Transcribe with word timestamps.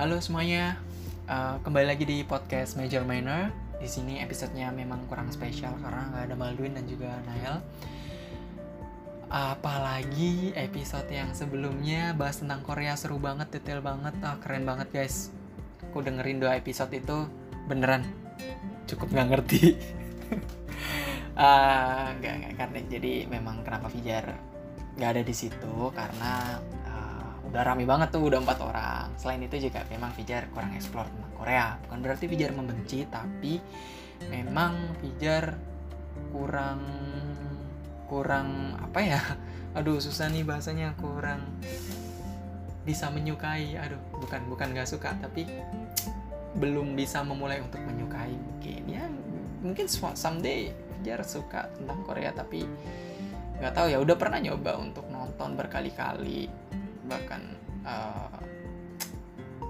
Halo 0.00 0.16
semuanya, 0.16 0.80
uh, 1.28 1.60
kembali 1.60 1.92
lagi 1.92 2.08
di 2.08 2.24
podcast 2.24 2.80
Major 2.80 3.04
Minor. 3.04 3.52
Di 3.76 3.84
sini 3.84 4.16
episodenya 4.16 4.72
memang 4.72 5.04
kurang 5.04 5.28
spesial 5.28 5.76
karena 5.76 6.08
nggak 6.08 6.24
ada 6.24 6.36
Malduin 6.40 6.72
dan 6.72 6.88
juga 6.88 7.20
Nael. 7.28 7.60
Apalagi 9.28 10.56
episode 10.56 11.04
yang 11.12 11.36
sebelumnya 11.36 12.16
bahas 12.16 12.40
tentang 12.40 12.64
Korea 12.64 12.96
seru 12.96 13.20
banget, 13.20 13.52
detail 13.52 13.84
banget, 13.84 14.16
ah 14.24 14.40
keren 14.40 14.64
banget 14.64 14.88
guys. 14.88 15.28
Aku 15.92 16.00
dengerin 16.00 16.40
dua 16.40 16.56
episode 16.56 16.96
itu 16.96 17.28
beneran 17.68 18.08
cukup 18.88 19.12
nggak 19.12 19.28
ngerti. 19.36 19.76
uh, 21.36 22.08
nggak 22.24 22.56
karena 22.56 22.78
jadi 22.88 23.28
memang 23.28 23.68
kenapa 23.68 23.92
Fijar 23.92 24.32
nggak 24.96 25.10
ada 25.12 25.22
di 25.28 25.34
situ 25.36 25.92
karena 25.92 26.56
udah 27.50 27.62
rame 27.66 27.82
banget 27.82 28.14
tuh 28.14 28.22
udah 28.22 28.38
empat 28.38 28.58
orang. 28.62 29.10
Selain 29.18 29.42
itu 29.42 29.58
juga 29.58 29.82
memang 29.90 30.14
Fijar 30.14 30.46
kurang 30.54 30.70
explore 30.78 31.10
tentang 31.10 31.34
Korea. 31.34 31.74
Bukan 31.82 31.98
berarti 31.98 32.24
Fijar 32.30 32.54
membenci 32.54 33.02
tapi 33.10 33.58
memang 34.30 34.94
Fijar 35.02 35.58
kurang 36.30 36.80
kurang 38.06 38.78
apa 38.78 38.98
ya? 39.02 39.20
Aduh 39.78 39.98
susah 39.98 40.30
nih 40.30 40.46
bahasanya 40.46 40.94
kurang 40.94 41.42
bisa 42.86 43.10
menyukai. 43.10 43.74
Aduh 43.74 43.98
bukan 44.22 44.46
bukan 44.46 44.70
gak 44.70 44.86
suka 44.86 45.18
tapi 45.18 45.50
belum 46.54 46.94
bisa 46.94 47.26
memulai 47.26 47.58
untuk 47.58 47.82
menyukai. 47.82 48.30
Mungkin 48.30 48.82
ya 48.86 49.10
mungkin 49.58 49.90
someday 49.90 50.70
Fijar 51.02 51.26
suka 51.26 51.66
tentang 51.74 51.98
Korea 52.06 52.30
tapi 52.30 52.62
nggak 53.60 53.76
tahu 53.76 53.92
ya 53.92 54.00
udah 54.00 54.16
pernah 54.16 54.40
nyoba 54.40 54.80
untuk 54.80 55.04
nonton 55.12 55.52
berkali-kali 55.52 56.48
bahkan 57.10 57.42
uh, 57.82 58.38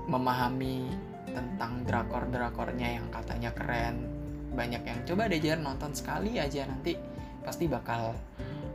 memahami 0.05 0.93
tentang 1.33 1.87
drakor-drakornya 1.89 3.01
yang 3.01 3.07
katanya 3.09 3.51
keren. 3.57 4.05
Banyak 4.53 4.83
yang 4.85 5.01
coba 5.09 5.31
deh 5.31 5.41
jar 5.41 5.57
nonton 5.57 5.97
sekali 5.97 6.37
aja 6.37 6.69
nanti 6.69 6.99
pasti 7.41 7.65
bakal 7.65 8.13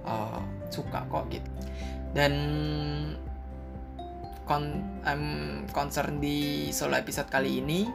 uh, 0.07 0.41
suka 0.73 1.05
kok 1.05 1.29
gitu. 1.29 1.49
Dan 2.15 2.33
kon 4.47 4.63
um, 5.03 5.65
concern 5.73 6.21
di 6.21 6.69
solo 6.69 6.95
episode 6.95 7.27
kali 7.27 7.59
ini 7.61 7.85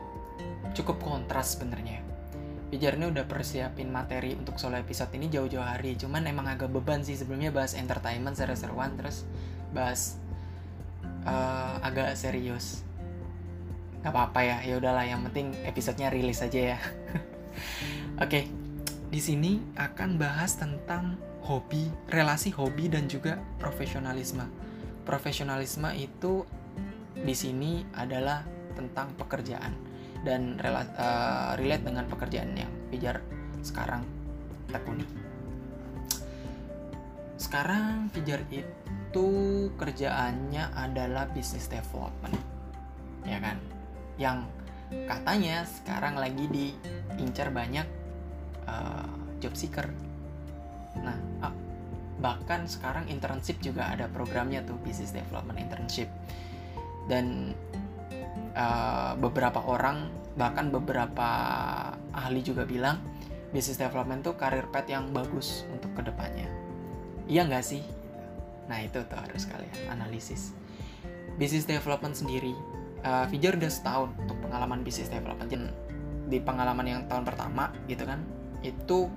cukup 0.76 1.02
kontras 1.02 1.58
sebenarnya. 1.58 1.98
Ini 2.70 3.02
udah 3.02 3.26
persiapin 3.26 3.90
materi 3.90 4.38
untuk 4.38 4.54
solo 4.54 4.78
episode 4.78 5.10
ini 5.18 5.26
jauh-jauh 5.26 5.64
hari 5.64 5.98
cuman 5.98 6.22
emang 6.30 6.46
agak 6.46 6.70
beban 6.70 7.02
sih 7.02 7.18
sebelumnya 7.18 7.50
bahas 7.50 7.74
entertainment 7.74 8.38
seru-seruan 8.38 8.94
terus 8.94 9.26
bahas 9.74 10.22
uh, 11.24 11.80
agak 11.84 12.14
serius 12.16 12.84
nggak 14.00 14.12
apa-apa 14.16 14.40
ya 14.40 14.56
ya 14.64 14.74
udahlah 14.80 15.04
yang 15.04 15.20
penting 15.28 15.52
episodenya 15.68 16.08
rilis 16.08 16.40
aja 16.40 16.76
ya 16.76 16.78
oke 18.24 18.28
okay. 18.28 18.48
di 19.12 19.20
sini 19.20 19.60
akan 19.76 20.16
bahas 20.16 20.56
tentang 20.56 21.20
hobi 21.44 21.92
relasi 22.08 22.48
hobi 22.54 22.88
dan 22.88 23.08
juga 23.12 23.36
profesionalisme 23.60 24.48
profesionalisme 25.04 25.92
itu 25.96 26.46
di 27.20 27.34
sini 27.36 27.84
adalah 27.92 28.40
tentang 28.72 29.12
pekerjaan 29.20 29.74
dan 30.24 30.56
rela, 30.60 30.84
uh, 30.96 31.52
relate 31.56 31.84
dengan 31.84 32.04
pekerjaan 32.08 32.52
yang 32.56 32.72
Pijar 32.92 33.22
sekarang 33.64 34.02
tekuni. 34.68 35.06
Sekarang 37.40 38.12
Pijar 38.12 38.44
itu 38.52 38.79
kerjaannya 39.74 40.70
adalah 40.76 41.26
business 41.34 41.66
development, 41.66 42.36
ya 43.26 43.42
kan? 43.42 43.58
Yang 44.14 44.46
katanya 45.06 45.66
sekarang 45.66 46.14
lagi 46.14 46.46
diincar 46.46 47.50
banyak 47.50 47.86
uh, 48.70 49.10
job 49.42 49.54
seeker. 49.58 49.90
Nah, 51.02 51.18
uh, 51.42 51.54
bahkan 52.22 52.70
sekarang 52.70 53.10
internship 53.10 53.58
juga 53.58 53.90
ada 53.90 54.06
programnya 54.06 54.62
tuh 54.62 54.78
business 54.86 55.10
development 55.10 55.58
internship. 55.58 56.06
Dan 57.10 57.56
uh, 58.54 59.18
beberapa 59.18 59.62
orang 59.66 60.10
bahkan 60.38 60.70
beberapa 60.70 61.28
ahli 62.14 62.40
juga 62.40 62.62
bilang 62.62 63.02
business 63.50 63.82
development 63.82 64.22
tuh 64.22 64.34
career 64.38 64.66
path 64.70 64.86
yang 64.86 65.10
bagus 65.10 65.66
untuk 65.74 65.90
ke 65.98 66.06
depannya 66.06 66.46
iya 67.26 67.46
nggak 67.46 67.64
sih 67.66 67.82
nah 68.70 68.78
itu 68.78 69.02
tuh 69.02 69.18
harus 69.18 69.42
kalian 69.50 69.74
analisis. 69.90 70.54
Business 71.34 71.66
development 71.66 72.14
sendiri. 72.14 72.54
Uh, 73.02 73.26
Fijar 73.26 73.58
udah 73.58 73.72
setahun 73.72 74.14
untuk 74.22 74.38
pengalaman 74.46 74.86
business 74.86 75.10
development. 75.10 75.50
Di 76.30 76.38
pengalaman 76.38 76.86
yang 76.86 77.00
tahun 77.10 77.26
pertama 77.26 77.74
gitu 77.90 78.06
kan 78.06 78.22
itu 78.62 79.10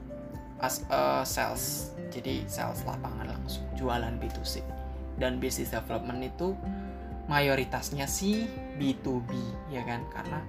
as 0.58 0.82
a 0.90 1.22
sales. 1.22 1.94
Jadi 2.10 2.50
sales 2.50 2.82
lapangan 2.82 3.30
langsung 3.30 3.66
jualan 3.78 4.18
B2C 4.18 4.66
dan 5.22 5.38
business 5.38 5.74
development 5.74 6.26
itu 6.26 6.58
mayoritasnya 7.30 8.10
sih 8.10 8.50
B2B 8.82 9.30
ya 9.70 9.86
kan? 9.86 10.02
Karena 10.10 10.40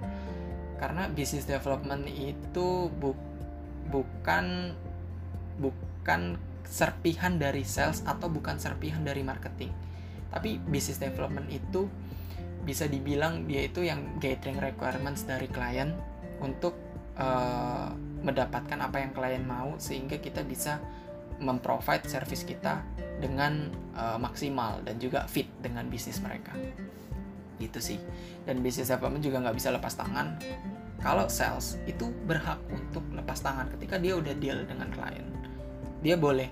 karena 0.75 1.03
business 1.13 1.47
development 1.47 2.09
itu 2.09 2.91
bu, 2.99 3.15
bukan 3.89 4.75
bukan 5.61 6.35
serpihan 6.65 7.37
dari 7.37 7.63
sales 7.63 8.01
atau 8.03 8.27
bukan 8.27 8.57
serpihan 8.57 9.01
dari 9.05 9.21
marketing. 9.21 9.71
Tapi 10.33 10.59
business 10.67 10.99
development 10.99 11.47
itu 11.53 11.87
bisa 12.65 12.89
dibilang 12.89 13.45
dia 13.45 13.69
itu 13.69 13.85
yang 13.85 14.17
gathering 14.17 14.57
requirements 14.57 15.23
dari 15.23 15.45
klien 15.45 15.93
untuk 16.41 16.73
uh, 17.15 17.93
mendapatkan 18.25 18.81
apa 18.81 19.05
yang 19.05 19.13
klien 19.13 19.45
mau 19.45 19.77
sehingga 19.77 20.17
kita 20.17 20.41
bisa 20.41 20.81
memprovide 21.37 22.09
service 22.09 22.41
kita 22.41 22.81
dengan 23.21 23.69
uh, 23.93 24.17
maksimal 24.17 24.81
dan 24.81 24.97
juga 24.97 25.29
fit 25.29 25.47
dengan 25.61 25.85
bisnis 25.87 26.19
mereka. 26.19 26.57
Gitu 27.61 27.79
sih. 27.79 27.99
Dan 28.43 28.65
bisnis 28.65 28.89
development 28.89 29.23
juga 29.23 29.45
nggak 29.45 29.55
bisa 29.55 29.69
lepas 29.69 29.93
tangan. 29.93 30.41
Kalau 31.05 31.29
sales 31.29 31.77
itu 31.85 32.09
berhak 32.25 32.57
untuk 32.73 33.05
lepas 33.13 33.37
tangan 33.37 33.69
ketika 33.77 34.01
dia 34.01 34.17
udah 34.17 34.33
deal 34.41 34.65
dengan 34.65 34.89
klien 34.89 35.34
dia 36.05 36.13
boleh 36.13 36.45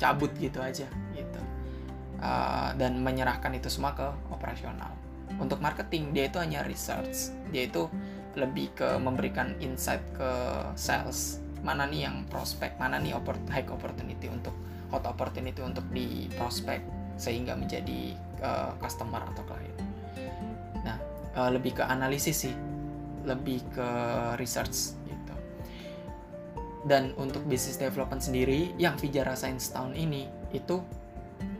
cabut 0.00 0.32
gitu 0.40 0.64
aja 0.64 0.88
gitu. 1.12 1.40
Uh, 2.16 2.72
dan 2.80 2.96
menyerahkan 3.04 3.52
itu 3.52 3.68
semua 3.68 3.92
ke 3.92 4.08
operasional. 4.32 4.88
Untuk 5.36 5.60
marketing 5.60 6.16
dia 6.16 6.32
itu 6.32 6.40
hanya 6.40 6.64
research. 6.64 7.36
Dia 7.52 7.68
itu 7.68 7.92
lebih 8.32 8.72
ke 8.72 8.96
memberikan 8.96 9.52
insight 9.60 10.00
ke 10.16 10.30
sales. 10.72 11.44
Mana 11.60 11.84
nih 11.84 12.08
yang 12.08 12.24
prospek 12.32 12.80
mana 12.80 12.96
nih 12.96 13.12
high 13.52 13.68
opportunity 13.68 14.32
untuk 14.32 14.56
hot 14.88 15.04
opportunity 15.04 15.60
untuk 15.60 15.84
di 15.92 16.32
prospek 16.36 16.80
sehingga 17.20 17.54
menjadi 17.54 18.16
uh, 18.40 18.72
customer 18.80 19.20
atau 19.20 19.44
klien 19.46 19.76
nah 20.82 20.98
uh, 21.38 21.50
lebih 21.52 21.80
ke 21.80 21.82
analisis 21.86 22.48
sih. 22.48 22.54
Lebih 23.22 23.62
ke 23.70 23.88
research 24.42 24.98
dan 26.82 27.14
untuk 27.14 27.46
business 27.46 27.78
development 27.78 28.22
sendiri 28.22 28.74
yang 28.74 28.98
Vija 28.98 29.22
rasain 29.22 29.58
setahun 29.58 29.94
ini 29.94 30.26
itu 30.50 30.82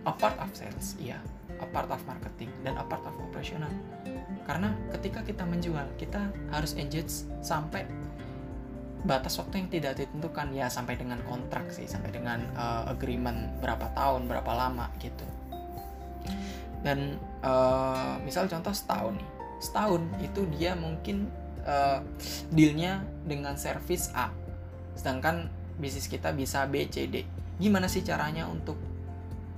a 0.02 0.12
part 0.14 0.34
of 0.42 0.50
sales 0.54 0.98
iya. 0.98 1.18
A 1.62 1.66
part 1.70 1.86
of 1.94 2.02
marketing 2.10 2.50
dan 2.66 2.74
a 2.74 2.82
part 2.82 3.06
of 3.06 3.14
operational. 3.22 3.70
Karena 4.42 4.74
ketika 4.98 5.22
kita 5.22 5.46
menjual 5.46 5.86
kita 5.94 6.34
harus 6.50 6.74
engage 6.74 7.22
sampai 7.38 7.86
batas 9.06 9.38
waktu 9.38 9.62
yang 9.62 9.70
tidak 9.70 9.92
ditentukan. 10.02 10.50
Ya 10.50 10.66
sampai 10.66 10.98
dengan 10.98 11.22
kontrak 11.22 11.70
sih 11.70 11.86
sampai 11.86 12.10
dengan 12.10 12.42
uh, 12.58 12.90
agreement 12.90 13.62
berapa 13.62 13.94
tahun 13.94 14.26
berapa 14.26 14.50
lama 14.50 14.90
gitu. 14.98 15.22
Dan 16.82 17.14
uh, 17.46 18.18
misal 18.26 18.50
contoh 18.50 18.74
setahun 18.74 19.14
nih. 19.14 19.30
Setahun 19.62 20.02
itu 20.18 20.42
dia 20.58 20.74
mungkin 20.74 21.30
uh, 21.62 22.02
dealnya 22.50 23.06
dengan 23.22 23.54
service 23.54 24.10
A 24.18 24.34
sedangkan 24.94 25.48
bisnis 25.80 26.06
kita 26.06 26.30
bisa 26.36 26.64
B 26.68 26.86
C 26.88 27.08
D. 27.08 27.24
Gimana 27.60 27.88
sih 27.88 28.04
caranya 28.04 28.48
untuk 28.48 28.76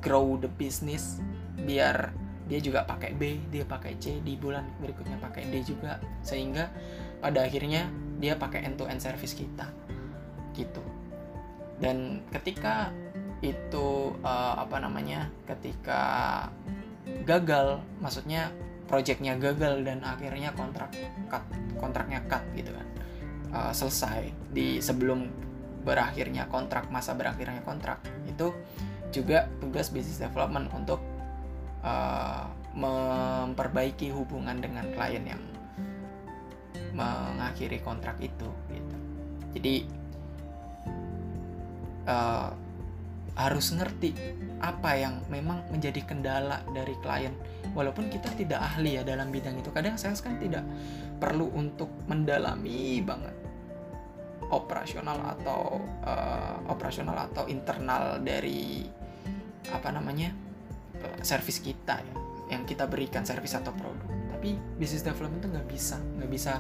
grow 0.05 0.37
the 0.37 0.49
business 0.49 1.19
biar 1.55 2.13
dia 2.45 2.61
juga 2.61 2.85
pakai 2.85 3.17
B 3.17 3.41
dia 3.49 3.65
pakai 3.65 3.97
C 3.97 4.21
di 4.21 4.37
bulan 4.37 4.69
berikutnya 4.79 5.17
pakai 5.17 5.49
D 5.49 5.65
juga 5.65 5.97
sehingga 6.21 6.69
pada 7.25 7.49
akhirnya 7.49 7.89
dia 8.21 8.37
pakai 8.37 8.69
end 8.69 8.77
to 8.77 8.85
end 8.85 9.01
service 9.01 9.33
kita. 9.33 9.65
Gitu. 10.53 10.85
Dan 11.81 12.23
ketika 12.31 12.95
itu 13.43 14.15
uh, 14.23 14.55
apa 14.61 14.79
namanya 14.79 15.29
ketika 15.45 16.03
gagal 17.29 17.83
maksudnya 18.01 18.49
projectnya 18.89 19.37
gagal 19.37 19.85
dan 19.85 20.01
akhirnya 20.05 20.53
kontrak 20.57 20.93
cut 21.29 21.45
kontraknya 21.77 22.21
cut 22.29 22.41
gitu 22.57 22.73
kan 22.73 22.87
uh, 23.55 23.73
selesai 23.73 24.35
di 24.51 24.83
sebelum 24.83 25.31
berakhirnya 25.87 26.51
kontrak 26.51 26.91
masa 26.91 27.15
berakhirnya 27.15 27.63
kontrak 27.63 28.03
itu 28.27 28.51
juga 29.15 29.47
tugas 29.63 29.95
business 29.95 30.19
development 30.19 30.75
untuk 30.75 30.99
uh, 31.87 32.51
memperbaiki 32.75 34.11
hubungan 34.11 34.59
dengan 34.59 34.91
klien 34.99 35.23
yang 35.23 35.43
mengakhiri 36.95 37.79
kontrak 37.83 38.19
itu 38.19 38.51
gitu. 38.75 38.97
Jadi 39.55 39.75
uh, 42.11 42.51
harus 43.35 43.75
ngerti 43.75 44.15
apa 44.63 44.95
yang 44.95 45.23
memang 45.31 45.63
menjadi 45.71 46.03
kendala 46.07 46.63
dari 46.75 46.95
klien. 47.03 47.35
Walaupun 47.75 48.11
kita 48.11 48.31
tidak 48.35 48.63
ahli 48.63 48.99
ya 48.99 49.03
dalam 49.03 49.31
bidang 49.31 49.59
itu 49.59 49.71
kadang 49.75 49.99
saya 49.99 50.15
kan 50.19 50.39
tidak 50.39 50.63
perlu 51.19 51.51
untuk 51.55 51.91
mendalami 52.07 53.03
banget 53.03 53.44
operasional 54.55 55.19
atau 55.35 55.83
uh, 56.07 56.63
operasional 56.71 57.19
atau 57.31 57.51
internal 57.51 58.23
dari 58.23 58.87
apa 59.69 59.91
namanya 59.91 60.31
servis 61.21 61.61
kita 61.61 62.01
ya 62.01 62.15
yang 62.53 62.69
kita 62.69 62.85
berikan 62.85 63.25
servis 63.25 63.57
atau 63.57 63.73
produk. 63.73 64.09
Tapi 64.37 64.57
business 64.77 65.05
development 65.05 65.41
itu 65.41 65.49
nggak 65.53 65.69
bisa 65.69 65.97
nggak 65.99 66.31
bisa 66.31 66.53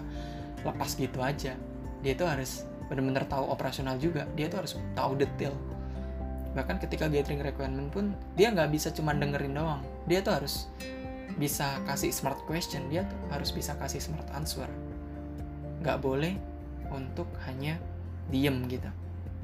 lepas 0.64 0.91
gitu 0.96 1.20
aja. 1.20 1.52
Dia 2.00 2.12
itu 2.12 2.25
harus 2.25 2.64
benar-benar 2.88 3.29
tahu 3.29 3.44
operasional 3.49 4.00
juga. 4.00 4.25
Dia 4.37 4.49
tuh 4.49 4.64
harus 4.64 4.73
tahu 4.96 5.17
detail. 5.20 5.52
Bahkan 6.56 6.81
ketika 6.87 7.11
gathering 7.11 7.43
requirement 7.44 7.91
pun 7.93 8.17
dia 8.38 8.49
nggak 8.52 8.73
bisa 8.73 8.88
cuma 8.94 9.12
dengerin 9.12 9.55
doang. 9.56 9.82
Dia 10.08 10.25
tuh 10.25 10.41
harus 10.41 10.69
bisa 11.37 11.82
kasih 11.85 12.14
smart 12.14 12.41
question. 12.49 12.88
Dia 12.88 13.05
tuh 13.05 13.19
harus 13.29 13.52
bisa 13.52 13.76
kasih 13.76 14.00
smart 14.00 14.26
answer. 14.32 14.69
Nggak 15.85 16.00
boleh 16.00 16.35
untuk 16.94 17.26
hanya 17.50 17.76
diem 18.31 18.64
gitu. 18.70 18.88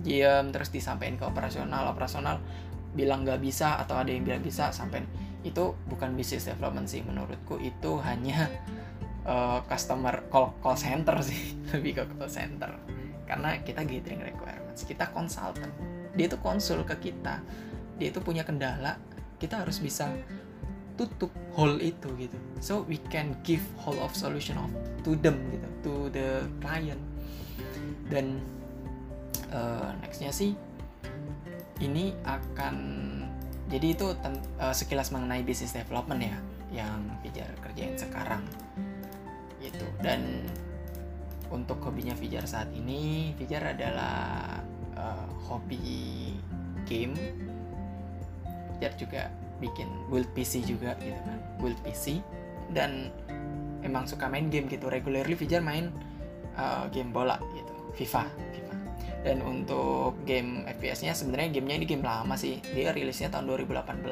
Diem 0.01 0.55
terus 0.55 0.71
disampaikan 0.71 1.19
ke 1.19 1.25
operasional 1.27 1.91
operasional 1.91 2.39
bilang 2.95 3.27
nggak 3.27 3.43
bisa 3.43 3.79
atau 3.79 3.99
ada 3.99 4.11
yang 4.11 4.27
bilang 4.27 4.43
bisa 4.43 4.75
sampai 4.75 5.03
itu 5.47 5.75
bukan 5.87 6.15
business 6.15 6.51
development 6.51 6.91
sih 6.91 7.03
menurutku 7.07 7.59
itu 7.63 7.99
hanya 8.03 8.51
uh, 9.27 9.63
customer 9.71 10.27
call 10.33 10.55
call 10.63 10.79
center 10.79 11.19
sih 11.21 11.59
lebih 11.75 12.01
ke 12.01 12.03
call 12.15 12.31
center. 12.31 12.71
Karena 13.27 13.59
kita 13.63 13.83
gathering 13.83 14.23
requirements 14.23 14.87
kita 14.87 15.11
consultant. 15.11 15.71
Dia 16.15 16.27
itu 16.27 16.39
konsul 16.39 16.83
ke 16.87 17.11
kita 17.11 17.43
dia 18.01 18.09
itu 18.09 18.25
punya 18.25 18.49
kendala 18.49 18.97
kita 19.37 19.61
harus 19.61 19.77
bisa 19.77 20.09
tutup 20.97 21.29
hole 21.53 21.77
itu 21.85 22.09
gitu. 22.17 22.37
So 22.65 22.89
we 22.89 22.97
can 23.13 23.37
give 23.45 23.61
whole 23.77 24.01
of 24.01 24.17
solution 24.17 24.57
of 24.57 24.73
to 25.05 25.13
them 25.21 25.37
gitu 25.53 25.69
to 25.85 25.93
the 26.09 26.49
client 26.65 27.01
dan 28.11 28.43
uh, 29.55 29.95
nextnya 30.03 30.35
sih 30.35 30.53
ini 31.81 32.13
akan 32.27 32.77
jadi 33.71 33.87
itu 33.95 34.13
uh, 34.13 34.75
sekilas 34.75 35.15
mengenai 35.15 35.47
business 35.47 35.73
development 35.73 36.21
ya 36.21 36.37
yang 36.71 37.07
Fijar 37.23 37.51
kerjain 37.63 37.95
sekarang 37.95 38.43
gitu. 39.63 39.87
Dan 40.03 40.47
untuk 41.51 41.79
hobinya 41.83 42.15
Fijar 42.19 42.47
saat 42.51 42.71
ini 42.75 43.33
Fijar 43.39 43.75
adalah 43.75 44.59
uh, 44.99 45.29
hobi 45.47 46.35
game. 46.85 47.15
Jar 48.83 48.97
juga 48.97 49.31
bikin 49.61 49.87
build 50.09 50.25
PC 50.33 50.65
juga 50.65 50.97
gitu 51.05 51.21
kan 51.21 51.37
build 51.61 51.77
PC 51.85 52.25
dan 52.73 53.13
emang 53.87 54.09
suka 54.11 54.27
main 54.27 54.51
game 54.51 54.67
gitu. 54.67 54.91
Regularly 54.91 55.39
Fijar 55.39 55.63
main 55.63 55.95
uh, 56.59 56.91
game 56.91 57.15
bola 57.15 57.39
gitu 57.55 57.80
FIFA 57.95 58.25
FIFA. 58.27 58.77
Dan 59.21 59.45
untuk 59.45 60.17
game 60.25 60.65
FPS-nya 60.65 61.13
sebenarnya 61.13 61.61
gamenya 61.61 61.85
ini 61.85 61.87
game 61.87 62.05
lama 62.05 62.35
sih. 62.41 62.59
Dia 62.73 62.95
rilisnya 62.97 63.29
tahun 63.29 63.53
2018 63.53 64.07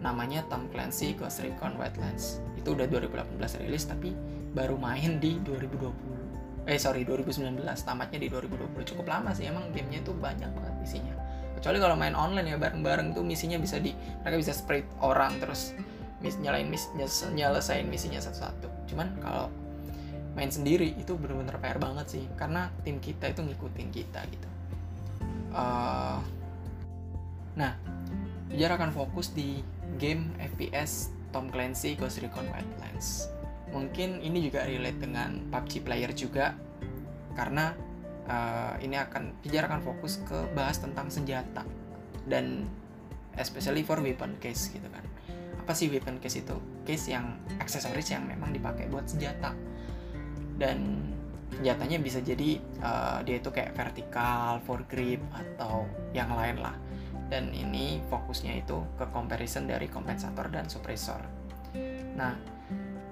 namanya 0.00 0.48
Tom 0.48 0.64
Clancy 0.72 1.12
Ghost 1.14 1.44
Recon 1.44 1.76
Wildlands. 1.76 2.40
Itu 2.56 2.74
udah 2.74 2.88
2018 2.88 3.36
rilis 3.62 3.84
tapi 3.86 4.16
baru 4.56 4.74
main 4.80 5.22
di 5.22 5.38
2020 5.46 6.68
eh 6.68 6.76
sorry 6.76 7.08
2019 7.08 7.56
tamatnya 7.82 8.20
di 8.20 8.28
2020 8.28 8.84
cukup 8.84 9.08
lama 9.08 9.32
sih 9.32 9.48
emang 9.48 9.72
gamenya 9.72 10.04
itu 10.04 10.12
banyak 10.12 10.50
banget 10.52 10.74
misinya 10.76 11.14
kecuali 11.56 11.78
kalau 11.80 11.96
main 11.96 12.12
online 12.12 12.52
ya 12.52 12.56
bareng-bareng 12.60 13.16
tuh 13.16 13.24
misinya 13.24 13.56
bisa 13.56 13.80
di 13.80 13.96
mereka 14.20 14.36
bisa 14.36 14.52
spread 14.52 14.84
orang 15.00 15.40
terus 15.40 15.72
mis 16.20 16.36
nyalain 16.36 16.68
mis 16.68 16.84
nyelesain 17.32 17.88
misinya 17.88 18.20
satu-satu. 18.20 18.68
Cuman 18.92 19.08
kalau 19.24 19.48
main 20.40 20.48
sendiri 20.48 20.96
itu 20.96 21.12
bener-bener 21.20 21.60
PR 21.60 21.76
banget 21.76 22.16
sih. 22.16 22.24
Karena 22.40 22.72
tim 22.80 22.96
kita 22.96 23.28
itu 23.28 23.44
ngikutin 23.44 23.88
kita 23.92 24.24
gitu. 24.32 24.48
Uh, 25.52 26.24
nah 27.58 27.76
Biar 28.50 28.74
akan 28.74 28.90
fokus 28.90 29.30
di 29.30 29.62
game 30.02 30.34
FPS 30.42 31.14
Tom 31.30 31.46
Clancy 31.54 31.94
Ghost 31.94 32.18
Recon 32.18 32.50
Wildlands. 32.50 33.30
Mungkin 33.70 34.18
ini 34.18 34.50
juga 34.50 34.66
relate 34.66 34.98
dengan 34.98 35.46
PUBG 35.54 35.86
player 35.86 36.10
juga 36.10 36.58
karena 37.38 37.70
uh, 38.26 38.74
ini 38.82 38.98
akan 38.98 39.38
Pijar 39.38 39.70
akan 39.70 39.86
fokus 39.86 40.18
ke 40.26 40.50
bahas 40.50 40.82
tentang 40.82 41.06
senjata 41.14 41.62
dan 42.26 42.66
especially 43.38 43.86
for 43.86 44.02
weapon 44.02 44.34
case 44.42 44.74
gitu 44.74 44.90
kan. 44.90 45.06
Apa 45.62 45.70
sih 45.70 45.86
weapon 45.86 46.18
case 46.18 46.42
itu? 46.42 46.58
Case 46.82 47.14
yang 47.14 47.38
aksesoris 47.62 48.10
yang 48.10 48.26
memang 48.26 48.50
dipakai 48.50 48.90
buat 48.90 49.06
senjata 49.06 49.54
dan 50.60 51.08
senjatanya 51.56 51.98
bisa 51.98 52.20
jadi 52.20 52.60
uh, 52.84 53.18
dia 53.24 53.40
itu 53.40 53.48
kayak 53.48 53.72
vertikal, 53.72 54.60
grip 54.86 55.20
atau 55.32 55.88
yang 56.12 56.30
lain 56.36 56.60
lah. 56.60 56.76
Dan 57.30 57.54
ini 57.56 58.02
fokusnya 58.12 58.60
itu 58.60 58.76
ke 59.00 59.08
comparison 59.10 59.64
dari 59.64 59.88
kompensator 59.88 60.52
dan 60.52 60.68
suppressor. 60.68 61.24
Nah 62.14 62.36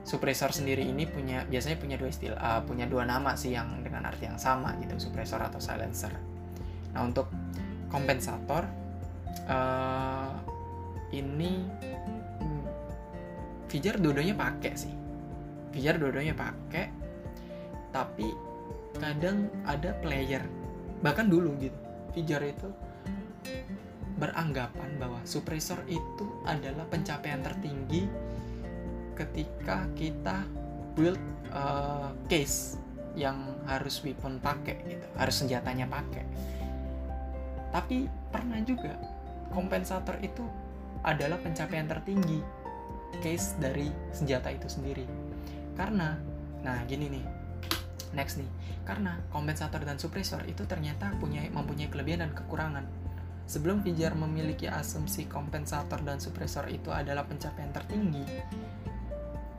suppressor 0.05 0.53
sendiri 0.53 0.85
ini 0.85 1.05
punya 1.05 1.45
biasanya 1.49 1.77
punya 1.77 1.97
dua 2.01 2.09
istilah 2.09 2.39
uh, 2.39 2.61
punya 2.65 2.89
dua 2.89 3.05
nama 3.05 3.37
sih 3.37 3.53
yang 3.53 3.85
dengan 3.85 4.09
arti 4.09 4.25
yang 4.29 4.41
sama 4.41 4.77
gitu 4.85 5.09
suppressor 5.09 5.41
atau 5.41 5.59
silencer. 5.59 6.13
Nah 6.93 7.01
untuk 7.05 7.31
kompensator 7.89 8.69
uh, 9.49 10.33
ini 11.13 11.65
Fijar 13.69 14.01
dua-duanya 14.01 14.33
pakai 14.33 14.73
sih. 14.81 14.93
Fijar 15.77 16.01
dua-duanya 16.01 16.33
pakai 16.33 16.89
tapi 17.99 18.31
kadang 19.03 19.51
ada 19.67 19.91
player 19.99 20.47
bahkan 21.03 21.27
dulu 21.27 21.59
gitu 21.59 21.79
Fijar 22.15 22.47
itu 22.47 22.71
beranggapan 24.19 24.99
bahwa 24.99 25.23
suppressor 25.23 25.83
itu 25.87 26.27
adalah 26.47 26.87
pencapaian 26.91 27.39
tertinggi 27.43 28.07
ketika 29.15 29.87
kita 29.95 30.47
build 30.99 31.19
uh, 31.55 32.11
case 32.27 32.79
yang 33.15 33.39
harus 33.67 34.03
weapon 34.03 34.39
pakai 34.43 34.79
gitu, 34.87 35.07
harus 35.19 35.35
senjatanya 35.39 35.87
pakai. 35.87 36.27
Tapi 37.71 38.11
pernah 38.31 38.59
juga 38.63 38.99
kompensator 39.55 40.19
itu 40.23 40.43
adalah 41.03 41.39
pencapaian 41.39 41.87
tertinggi 41.87 42.43
case 43.23 43.55
dari 43.59 43.91
senjata 44.11 44.51
itu 44.51 44.67
sendiri. 44.67 45.07
Karena, 45.79 46.19
nah 46.63 46.83
gini 46.87 47.07
nih, 47.11 47.38
next 48.17 48.41
nih, 48.41 48.51
karena 48.85 49.19
kompensator 49.33 49.83
dan 49.85 50.01
suppressor 50.01 50.45
itu 50.47 50.65
ternyata 50.65 51.13
punya 51.19 51.45
mempunyai 51.49 51.91
kelebihan 51.91 52.25
dan 52.29 52.33
kekurangan. 52.33 52.85
Sebelum 53.49 53.81
Pijar 53.81 54.13
memiliki 54.13 54.69
asumsi 54.69 55.25
kompensator 55.25 56.05
dan 56.05 56.21
suppressor 56.21 56.69
itu 56.69 56.93
adalah 56.93 57.25
pencapaian 57.25 57.73
tertinggi, 57.73 58.21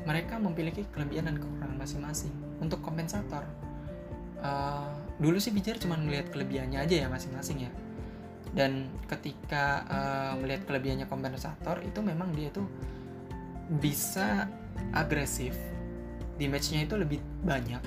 mereka 0.05 0.37
memiliki 0.37 0.85
kelebihan 0.93 1.33
dan 1.33 1.37
kekurangan 1.41 1.77
masing-masing. 1.77 2.33
Untuk 2.61 2.85
kompensator, 2.85 3.41
uh, 4.45 4.93
dulu 5.17 5.41
sih 5.41 5.49
bicara 5.49 5.81
cuma 5.81 5.97
melihat 5.97 6.29
kelebihannya 6.29 6.85
aja 6.85 6.95
ya 7.03 7.07
masing-masing 7.09 7.65
ya. 7.65 7.71
Dan 8.49 8.89
ketika 9.05 9.85
uh, 9.89 10.33
melihat 10.37 10.69
kelebihannya 10.69 11.05
kompensator 11.05 11.81
itu 11.81 12.01
memang 12.01 12.33
dia 12.33 12.53
tuh 12.53 12.65
bisa 13.81 14.49
agresif, 14.93 15.53
damage-nya 16.41 16.85
itu 16.85 16.97
lebih 16.97 17.21
banyak, 17.45 17.81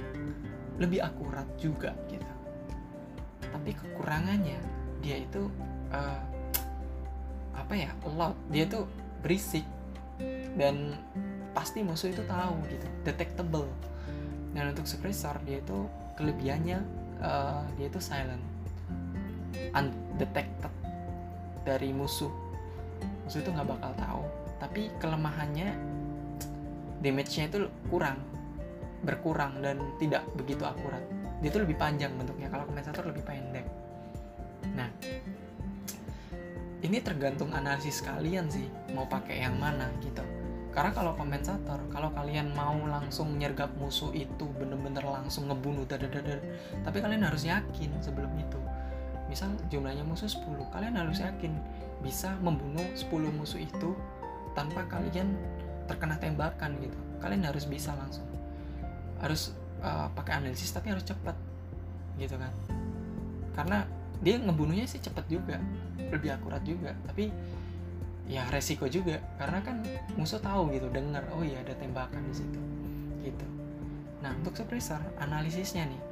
lebih 0.81 1.05
akurat 1.05 1.45
juga 1.61 1.93
gitu. 2.09 2.33
Tapi 3.53 3.71
kekurangannya 3.77 4.61
dia 5.05 5.17
itu 5.21 5.51
uh, 5.93 6.23
apa 7.53 7.75
ya, 7.77 7.91
loud, 8.07 8.37
dia 8.49 8.65
tuh 8.65 8.89
berisik 9.21 9.67
dan 10.57 10.97
pasti 11.53 11.85
musuh 11.85 12.09
itu 12.09 12.25
tahu 12.25 12.57
gitu 12.73 12.87
detectable. 13.05 13.69
Dan 14.53 14.73
untuk 14.73 14.85
suppressor 14.85 15.37
dia 15.49 15.61
itu 15.61 15.89
kelebihannya 16.17 16.81
uh, 17.21 17.65
dia 17.77 17.87
itu 17.89 18.01
silent. 18.01 18.41
Undetected 19.73 20.73
dari 21.65 21.93
musuh. 21.93 22.33
Musuh 23.29 23.41
itu 23.41 23.51
nggak 23.53 23.69
bakal 23.69 23.93
tahu. 23.97 24.25
Tapi 24.61 24.93
kelemahannya 25.01 25.73
damage-nya 27.03 27.51
itu 27.51 27.67
kurang 27.91 28.21
berkurang 29.03 29.59
dan 29.61 29.79
tidak 29.99 30.23
begitu 30.39 30.63
akurat. 30.63 31.03
Dia 31.43 31.51
itu 31.51 31.59
lebih 31.59 31.77
panjang 31.77 32.15
bentuknya. 32.15 32.47
Kalau 32.49 32.65
kompensator 32.67 33.11
lebih 33.11 33.27
pendek. 33.27 33.67
Nah 34.79 34.89
ini 36.83 36.99
tergantung 36.99 37.55
analisis 37.55 38.03
kalian 38.03 38.51
sih 38.51 38.67
mau 38.95 39.07
pakai 39.07 39.47
yang 39.47 39.59
mana 39.59 39.91
gitu. 40.03 40.23
Karena 40.73 40.91
kalau 40.91 41.13
kompensator 41.15 41.79
kalau 41.93 42.11
kalian 42.11 42.51
mau 42.57 42.75
langsung 42.89 43.37
nyergap 43.37 43.71
musuh 43.77 44.11
itu 44.17 44.49
bener-bener 44.57 45.05
langsung 45.05 45.47
ngebunuh 45.47 45.85
dadadadar 45.85 46.41
tapi 46.83 46.99
kalian 46.99 47.23
harus 47.23 47.47
yakin 47.47 47.91
sebelum 48.03 48.33
itu. 48.39 48.59
Misal 49.31 49.55
jumlahnya 49.71 50.03
musuh 50.03 50.29
10 50.29 50.43
kalian 50.75 50.97
harus 50.99 51.23
yakin 51.23 51.55
bisa 52.03 52.35
membunuh 52.43 52.85
10 52.99 53.09
musuh 53.31 53.61
itu 53.63 53.95
tanpa 54.59 54.85
kalian 54.89 55.39
terkena 55.87 56.19
tembakan 56.19 56.75
gitu. 56.83 56.99
Kalian 57.23 57.47
harus 57.47 57.69
bisa 57.69 57.95
langsung 57.95 58.32
harus 59.23 59.55
uh, 59.81 60.11
pakai 60.13 60.43
analisis 60.43 60.75
tapi 60.75 60.91
harus 60.91 61.07
cepat 61.07 61.39
gitu 62.19 62.35
kan. 62.37 62.53
Karena 63.55 63.87
dia 64.23 64.39
ngebunuhnya 64.39 64.87
sih 64.87 65.03
cepet 65.03 65.27
juga 65.31 65.57
lebih 65.99 66.35
akurat 66.35 66.61
juga 66.67 66.93
tapi 67.07 67.31
ya 68.27 68.45
resiko 68.51 68.91
juga. 68.91 69.23
Karena 69.39 69.63
kan 69.63 69.81
musuh 70.19 70.43
tahu 70.43 70.75
gitu 70.75 70.91
dengar 70.91 71.23
oh 71.33 71.47
iya 71.47 71.63
ada 71.63 71.73
tembakan 71.79 72.21
di 72.29 72.35
situ 72.35 72.61
gitu. 73.23 73.47
Nah 74.21 74.35
untuk 74.37 74.59
suppressor 74.59 75.01
analisisnya 75.23 75.87
nih. 75.87 76.03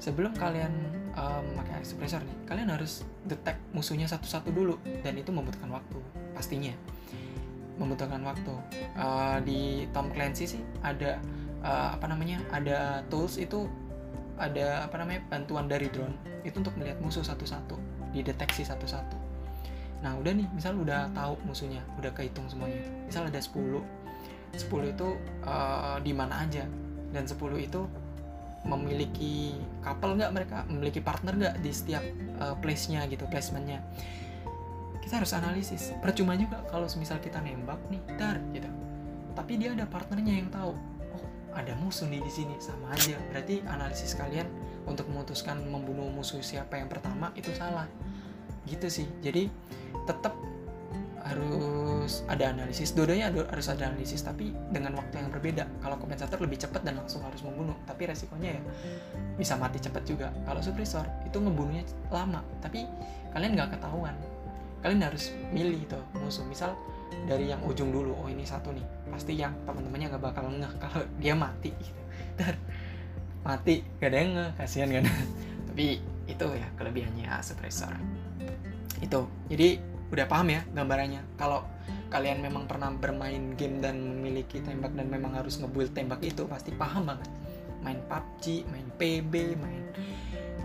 Sebelum 0.00 0.32
kalian 0.32 0.72
um, 1.12 1.44
pakai 1.60 1.84
suppressor 1.84 2.24
nih 2.24 2.36
kalian 2.48 2.72
harus 2.72 3.04
detect 3.28 3.60
musuhnya 3.76 4.08
satu-satu 4.08 4.48
dulu 4.48 4.80
dan 5.04 5.16
itu 5.16 5.32
membutuhkan 5.32 5.68
waktu 5.72 6.00
pastinya. 6.36 6.72
Membutuhkan 7.76 8.20
waktu. 8.24 8.52
Uh, 8.96 9.40
di 9.44 9.88
Tom 9.92 10.12
Clancy 10.12 10.56
sih 10.56 10.62
ada 10.84 11.20
uh, 11.64 11.96
apa 11.96 12.06
namanya 12.08 12.40
ada 12.50 13.04
tools 13.08 13.36
itu 13.36 13.68
ada 14.40 14.88
apa 14.88 14.96
namanya 14.96 15.20
bantuan 15.28 15.68
dari 15.68 15.92
drone. 15.92 16.16
Itu 16.42 16.64
untuk 16.64 16.74
melihat 16.80 16.98
musuh 17.04 17.20
satu-satu 17.20 17.76
dideteksi 18.16 18.64
satu-satu. 18.64 19.16
Nah 20.00 20.16
udah 20.16 20.32
nih 20.32 20.48
misal 20.56 20.80
udah 20.80 21.12
tahu 21.12 21.36
musuhnya 21.44 21.84
udah 22.00 22.10
kehitung 22.16 22.48
semuanya. 22.48 22.80
Misal 23.04 23.28
ada 23.28 23.40
10 23.40 24.00
10 24.56 24.92
itu 24.96 25.08
uh, 25.46 26.00
di 26.02 26.12
mana 26.16 26.42
aja? 26.42 26.64
Dan 27.10 27.28
10 27.28 27.36
itu 27.60 27.84
memiliki 28.64 29.56
couple 29.84 30.16
nggak 30.16 30.32
mereka? 30.32 30.58
Memiliki 30.66 31.00
partner 31.04 31.36
nggak 31.36 31.54
di 31.60 31.70
setiap 31.70 32.04
uh, 32.40 32.56
place-nya 32.58 33.04
gitu 33.12 33.28
placementnya? 33.28 33.84
Kita 35.04 35.20
harus 35.20 35.32
analisis. 35.36 35.92
Percuma 36.00 36.34
juga 36.34 36.64
kalau 36.72 36.88
misal 36.96 37.20
kita 37.20 37.38
nembak 37.44 37.78
nih 37.92 38.02
dar 38.16 38.40
gitu. 38.56 38.68
Tapi 39.36 39.52
dia 39.60 39.72
ada 39.76 39.86
partnernya 39.86 40.34
yang 40.42 40.48
tahu 40.48 40.72
ada 41.54 41.72
musuh 41.78 42.06
nih 42.06 42.22
di 42.22 42.32
sini 42.32 42.54
sama 42.62 42.94
aja. 42.94 43.18
Berarti 43.30 43.62
analisis 43.66 44.14
kalian 44.14 44.46
untuk 44.86 45.06
memutuskan 45.10 45.60
membunuh 45.66 46.08
musuh 46.10 46.40
siapa 46.42 46.78
yang 46.78 46.86
pertama 46.86 47.34
itu 47.34 47.50
salah. 47.54 47.86
Gitu 48.66 48.86
sih. 48.86 49.06
Jadi 49.20 49.50
tetap 50.06 50.34
harus 51.20 52.24
ada 52.26 52.50
analisis. 52.50 52.96
Dua-duanya 52.96 53.30
harus 53.30 53.66
ada 53.68 53.92
analisis 53.92 54.24
tapi 54.24 54.50
dengan 54.72 54.96
waktu 54.96 55.20
yang 55.20 55.28
berbeda. 55.30 55.68
Kalau 55.84 55.96
kompensator 56.00 56.40
lebih 56.40 56.58
cepat 56.58 56.82
dan 56.82 56.98
langsung 56.98 57.22
harus 57.22 57.42
membunuh. 57.44 57.76
Tapi 57.84 58.08
resikonya 58.08 58.56
ya 58.56 58.62
bisa 59.36 59.54
mati 59.60 59.78
cepat 59.78 60.02
juga. 60.08 60.32
Kalau 60.48 60.60
suppressor 60.64 61.06
itu 61.28 61.38
membunuhnya 61.38 61.84
lama. 62.08 62.40
Tapi 62.64 62.86
kalian 63.36 63.54
nggak 63.54 63.78
ketahuan. 63.78 64.16
Kalian 64.80 65.00
harus 65.04 65.30
milih 65.52 65.84
tuh 65.86 66.02
musuh. 66.18 66.42
Misal 66.48 66.72
dari 67.26 67.50
yang 67.50 67.62
ujung 67.66 67.90
dulu 67.90 68.14
oh 68.16 68.28
ini 68.30 68.42
satu 68.42 68.74
nih 68.74 68.86
pasti 69.10 69.38
yang 69.38 69.54
teman-temannya 69.66 70.06
nggak 70.14 70.24
bakal 70.24 70.44
ngeh 70.50 70.72
kalau 70.78 71.02
dia 71.18 71.34
mati 71.34 71.70
gitu. 71.74 72.00
Mati 73.40 73.80
gak 73.96 74.12
ada 74.12 74.16
yang 74.20 74.32
ngeh 74.36 74.50
kasihan 74.60 74.88
kan. 75.00 75.04
Tapi 75.72 75.86
itu 76.28 76.46
ya 76.54 76.68
kelebihannya 76.76 77.26
suppressor 77.40 77.96
itu 79.00 79.20
jadi 79.48 79.80
udah 80.10 80.26
paham 80.28 80.48
ya 80.52 80.60
gambarannya. 80.74 81.22
Kalau 81.40 81.64
kalian 82.10 82.42
memang 82.42 82.66
pernah 82.66 82.90
bermain 82.90 83.54
game 83.54 83.78
dan 83.78 83.96
memiliki 83.96 84.58
tembak 84.60 84.92
dan 84.92 85.06
memang 85.06 85.38
harus 85.38 85.56
ngebuild 85.62 85.94
tembak 85.94 86.20
itu 86.26 86.44
pasti 86.50 86.74
paham 86.74 87.08
banget. 87.08 87.30
Main 87.80 88.00
PUBG, 88.10 88.68
main 88.68 88.88
PB, 89.00 89.32
main 89.56 89.82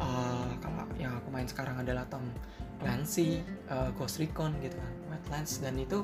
uh, 0.02 0.52
kalau 0.60 0.84
yang 1.00 1.16
aku 1.16 1.32
main 1.32 1.48
sekarang 1.48 1.80
adalah 1.80 2.04
Tom 2.12 2.28
Clancy, 2.82 3.40
uh, 3.72 3.88
Ghost 3.96 4.20
Recon 4.20 4.52
gitu 4.60 4.76
kan, 4.76 4.94
Wetlands. 5.14 5.64
Dan 5.64 5.80
itu 5.80 6.04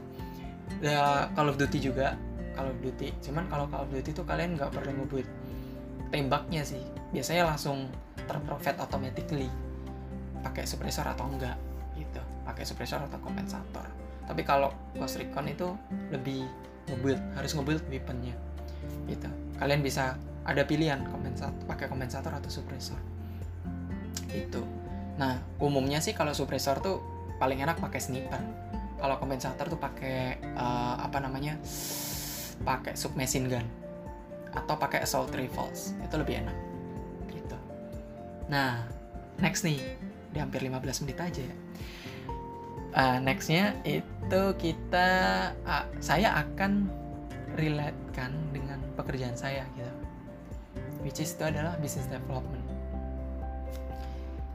ya 0.80 1.28
Call 1.36 1.52
of 1.52 1.60
Duty 1.60 1.78
juga 1.84 2.16
Call 2.56 2.72
of 2.72 2.78
Duty. 2.80 3.12
Cuman 3.20 3.52
kalau 3.52 3.68
Call 3.68 3.84
of 3.84 3.92
Duty 3.92 4.16
itu 4.16 4.24
kalian 4.24 4.56
nggak 4.56 4.72
perlu 4.72 4.92
ngebuat 5.04 5.28
tembaknya 6.16 6.64
sih. 6.64 6.82
Biasanya 7.12 7.52
langsung 7.52 7.92
terprofit 8.30 8.80
automatically. 8.80 9.52
Pakai 10.42 10.64
suppressor 10.64 11.06
atau 11.06 11.28
enggak 11.28 11.60
gitu. 12.00 12.22
Pakai 12.48 12.64
suppressor 12.64 13.04
atau 13.04 13.20
kompensator. 13.20 13.86
Tapi 14.26 14.42
kalau 14.48 14.72
Ghost 14.96 15.20
Recon 15.20 15.52
itu 15.52 15.76
lebih 16.14 16.48
ngebuild 16.88 17.20
harus 17.36 17.52
ngebuild 17.52 17.84
weaponnya 17.92 18.34
gitu. 19.06 19.28
Kalian 19.60 19.84
bisa 19.86 20.18
ada 20.46 20.66
pilihan 20.66 21.06
kompensator 21.10 21.62
pakai 21.70 21.86
kompensator 21.86 22.34
atau 22.34 22.50
suppressor 22.50 22.98
itu 24.34 24.64
nah 25.20 25.38
umumnya 25.62 26.02
sih 26.02 26.16
kalau 26.18 26.34
suppressor 26.34 26.82
tuh 26.82 26.98
paling 27.38 27.62
enak 27.62 27.78
pakai 27.78 28.02
sniper 28.02 28.42
kalau 29.02 29.18
kompensator 29.18 29.66
tuh 29.66 29.82
pakai 29.82 30.38
uh, 30.54 31.02
apa 31.02 31.18
namanya 31.18 31.58
pakai 32.62 32.94
submachine 32.94 33.50
gun 33.50 33.66
atau 34.54 34.78
pakai 34.78 35.02
assault 35.02 35.34
rifles. 35.34 35.98
Itu 36.06 36.22
lebih 36.22 36.46
enak. 36.46 36.58
Gitu. 37.34 37.58
Nah 38.54 38.86
next 39.42 39.66
nih. 39.66 39.82
Di 40.32 40.40
hampir 40.40 40.64
15 40.64 41.04
menit 41.04 41.18
aja 41.20 41.42
ya. 41.44 41.58
Uh, 42.92 43.18
nextnya 43.24 43.76
itu 43.88 44.42
kita 44.60 45.08
uh, 45.64 45.88
saya 46.04 46.36
akan 46.44 46.88
relate 47.56 47.96
kan 48.16 48.32
dengan 48.54 48.80
pekerjaan 48.96 49.36
saya 49.36 49.66
gitu. 49.76 49.92
Which 51.02 51.20
is 51.20 51.34
itu 51.34 51.44
adalah 51.50 51.76
business 51.82 52.08
development. 52.08 52.64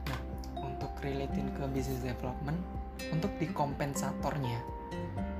Nah 0.07 0.21
untuk 0.55 0.89
relatein 1.03 1.51
ke 1.53 1.61
business 1.69 2.01
development 2.01 2.57
untuk 3.13 3.31
di 3.37 3.47
kompensatornya. 3.51 4.59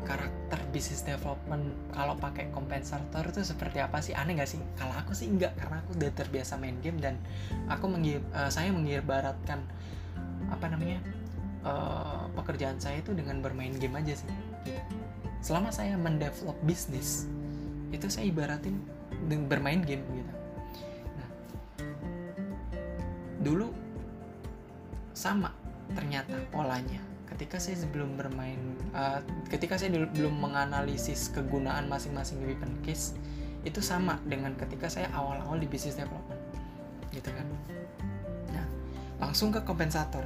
Karakter 0.07 0.59
business 0.71 1.03
development 1.03 1.75
kalau 1.91 2.15
pakai 2.15 2.47
kompensator 2.55 3.27
itu 3.27 3.43
seperti 3.43 3.83
apa 3.83 3.99
sih? 3.99 4.15
Aneh 4.15 4.39
gak 4.39 4.47
sih? 4.47 4.61
Kalau 4.79 4.95
aku 4.95 5.11
sih 5.11 5.27
enggak 5.27 5.59
karena 5.59 5.83
aku 5.83 5.99
udah 5.99 6.11
terbiasa 6.15 6.55
main 6.55 6.79
game 6.79 6.95
dan 7.03 7.19
aku 7.67 7.91
mengir 7.91 8.23
uh, 8.31 8.47
saya 8.47 8.71
mengibaratkan 8.71 9.59
apa 10.47 10.65
namanya 10.71 11.03
uh, 11.67 12.31
pekerjaan 12.39 12.79
saya 12.79 13.03
itu 13.03 13.11
dengan 13.11 13.43
bermain 13.43 13.75
game 13.75 13.99
aja 13.99 14.15
sih. 14.15 14.31
Selama 15.43 15.75
saya 15.75 15.99
mendevelop 15.99 16.55
bisnis 16.63 17.27
itu 17.91 18.07
saya 18.07 18.31
ibaratin 18.31 18.79
dengan 19.27 19.51
bermain 19.51 19.83
game 19.83 20.03
gitu. 20.07 20.33
Nah 21.19 21.29
dulu 23.43 23.75
sama 25.11 25.51
ternyata 25.91 26.35
polanya 26.51 26.99
ketika 27.35 27.59
saya 27.59 27.75
sebelum 27.75 28.15
bermain 28.15 28.57
uh, 28.95 29.19
ketika 29.51 29.75
saya 29.75 29.93
dulu, 29.93 30.07
belum 30.15 30.35
menganalisis 30.39 31.29
kegunaan 31.35 31.85
masing-masing 31.91 32.39
weapon 32.43 32.71
case 32.81 33.13
itu 33.67 33.83
sama 33.83 34.15
dengan 34.23 34.55
ketika 34.55 34.87
saya 34.87 35.11
awal-awal 35.11 35.59
di 35.59 35.67
business 35.67 35.99
development 35.99 36.39
gitu 37.11 37.29
kan. 37.33 37.47
Nah 38.55 38.65
langsung 39.19 39.51
ke 39.51 39.59
kompensator. 39.63 40.23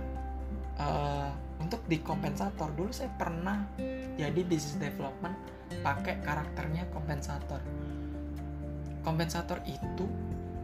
Uh, 0.81 1.29
untuk 1.61 1.81
di 1.85 2.01
kompensator 2.01 2.73
dulu 2.73 2.89
saya 2.89 3.13
pernah 3.17 3.69
jadi 4.17 4.41
business 4.45 4.81
development 4.81 5.37
pakai 5.81 6.21
karakternya 6.21 6.89
kompensator. 6.89 7.61
Kompensator 9.01 9.61
itu 9.65 10.05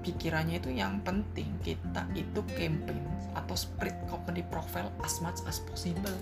pikirannya 0.01 0.61
itu 0.61 0.73
yang 0.73 1.01
penting. 1.05 1.49
Kita 1.61 2.07
itu 2.17 2.41
campaign 2.57 3.03
atau 3.37 3.53
spread 3.53 3.95
company 4.09 4.41
profile 4.47 4.89
as 5.05 5.21
much 5.21 5.41
as 5.45 5.61
possible. 5.65 6.13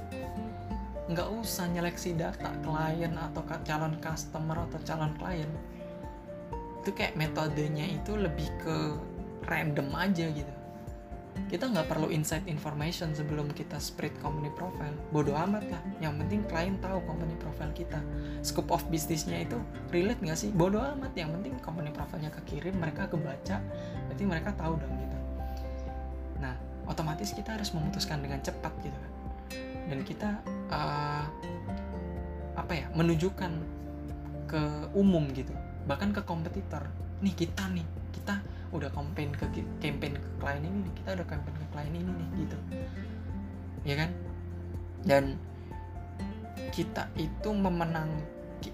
Nggak 1.07 1.29
usah 1.37 1.69
nyeleksi 1.69 2.17
data 2.17 2.49
klien 2.65 3.13
atau 3.13 3.45
calon 3.63 3.95
customer 4.01 4.65
atau 4.67 4.79
calon 4.83 5.13
klien. 5.21 5.51
Itu 6.81 6.91
kayak 6.93 7.17
metodenya 7.17 7.85
itu 7.85 8.17
lebih 8.17 8.49
ke 8.61 8.75
random 9.45 9.93
aja 9.93 10.25
gitu 10.33 10.64
kita 11.51 11.69
nggak 11.69 11.87
perlu 11.87 12.09
insight 12.09 12.43
information 12.49 13.13
sebelum 13.13 13.51
kita 13.53 13.77
spread 13.77 14.11
company 14.19 14.49
profile. 14.55 14.95
Bodoh 15.13 15.35
amat 15.35 15.67
lah 15.69 15.81
yang 16.01 16.17
penting 16.19 16.41
klien 16.47 16.75
tahu 16.81 16.99
company 17.05 17.35
profile 17.37 17.71
kita. 17.75 17.99
Scope 18.41 18.71
of 18.73 18.83
bisnisnya 18.89 19.45
itu 19.45 19.59
relate 19.93 20.19
nggak 20.23 20.37
sih? 20.39 20.49
Bodoh 20.49 20.81
amat. 20.95 21.13
Yang 21.13 21.39
penting 21.39 21.53
company 21.61 21.91
profilenya 21.93 22.31
kekirim 22.33 22.75
mereka 22.79 23.07
kebaca 23.11 23.61
berarti 24.11 24.23
mereka 24.23 24.49
tahu 24.57 24.73
dong 24.79 24.95
gitu. 24.97 25.17
Nah 26.41 26.55
otomatis 26.89 27.29
kita 27.31 27.55
harus 27.55 27.69
memutuskan 27.75 28.23
dengan 28.23 28.41
cepat 28.41 28.73
gitu 28.81 28.97
kan 28.97 29.15
dan 29.85 29.99
kita 30.01 30.29
uh, 30.73 31.25
apa 32.57 32.73
ya 32.73 32.87
menunjukkan 32.97 33.51
ke 34.49 34.61
umum 34.97 35.29
gitu. 35.33 35.53
Bahkan 35.85 36.15
ke 36.15 36.21
kompetitor. 36.25 36.89
Nih 37.21 37.33
kita 37.33 37.69
nih. 37.69 37.85
Kita 38.13 38.41
udah 38.77 38.91
campaign 38.91 39.31
ke 39.33 39.45
campaign 39.79 40.13
ke 40.19 40.29
klien 40.39 40.63
ini 40.63 40.77
nih 40.85 40.93
kita 41.03 41.09
udah 41.17 41.27
campaign 41.27 41.55
ke 41.55 41.65
klien 41.71 41.93
ini 41.95 42.11
nih 42.11 42.27
gitu. 42.45 42.57
Ya 43.85 43.95
kan? 43.99 44.09
Dan 45.05 45.23
kita 46.75 47.07
itu 47.15 47.49
memenang 47.55 48.09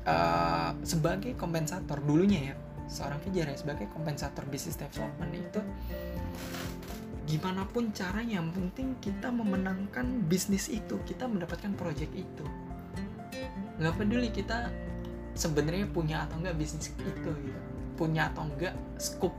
uh, 0.07 0.73
sebagai 0.81 1.37
kompensator 1.37 2.01
dulunya 2.01 2.53
ya 2.53 2.55
seorang 2.91 3.23
Fijar 3.23 3.47
ya 3.47 3.55
sebagai 3.55 3.87
kompensator 3.93 4.43
bisnis 4.51 4.75
development 4.75 5.31
itu 5.31 5.61
gimana 7.29 7.63
pun 7.63 7.95
caranya 7.95 8.43
yang 8.43 8.51
penting 8.51 8.99
kita 8.99 9.31
memenangkan 9.31 10.27
bisnis 10.27 10.67
itu 10.67 10.99
kita 11.07 11.31
mendapatkan 11.31 11.71
project 11.79 12.11
itu. 12.11 12.45
Nggak 13.79 13.95
peduli 13.95 14.29
kita 14.35 14.67
sebenarnya 15.31 15.87
punya 15.87 16.27
atau 16.27 16.43
enggak 16.43 16.59
bisnis 16.59 16.91
itu 16.91 17.31
gitu. 17.31 17.61
Punya 17.95 18.33
atau 18.35 18.51
enggak 18.51 18.75
scope 18.99 19.37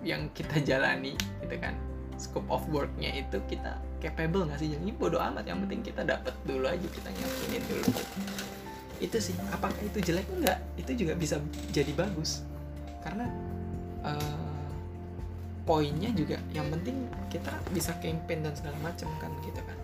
yang 0.00 0.28
kita 0.32 0.60
jalani 0.68 1.14
gitu 1.44 1.56
kan. 1.60 1.74
Scope 2.20 2.48
of 2.52 2.64
worknya 2.68 3.16
itu 3.16 3.40
kita 3.48 3.80
capable 4.00 4.44
nggak 4.44 4.60
sih? 4.60 4.68
Jadi 4.76 4.92
bodoh 4.92 5.20
amat 5.20 5.48
yang 5.48 5.64
penting 5.64 5.80
kita 5.80 6.04
dapat 6.04 6.36
dulu 6.44 6.68
aja 6.68 6.84
kita 6.84 7.08
nyakinin 7.08 7.62
dulu 7.68 7.84
gitu. 7.88 8.04
itu 9.00 9.16
sih 9.16 9.34
apakah 9.48 9.80
itu 9.80 10.12
jelek? 10.12 10.28
Enggak. 10.28 10.60
Itu 10.76 10.92
juga 10.92 11.16
bisa 11.16 11.40
jadi 11.72 11.88
bagus. 11.96 12.44
Karena 13.00 13.24
uh, 14.04 14.60
poinnya 15.64 16.12
juga 16.12 16.36
yang 16.52 16.68
penting 16.68 17.08
kita 17.32 17.52
bisa 17.72 17.96
campaign 18.04 18.44
dan 18.44 18.52
segala 18.52 18.76
macam 18.84 19.08
kan 19.16 19.32
gitu 19.40 19.60
kan. 19.64 19.78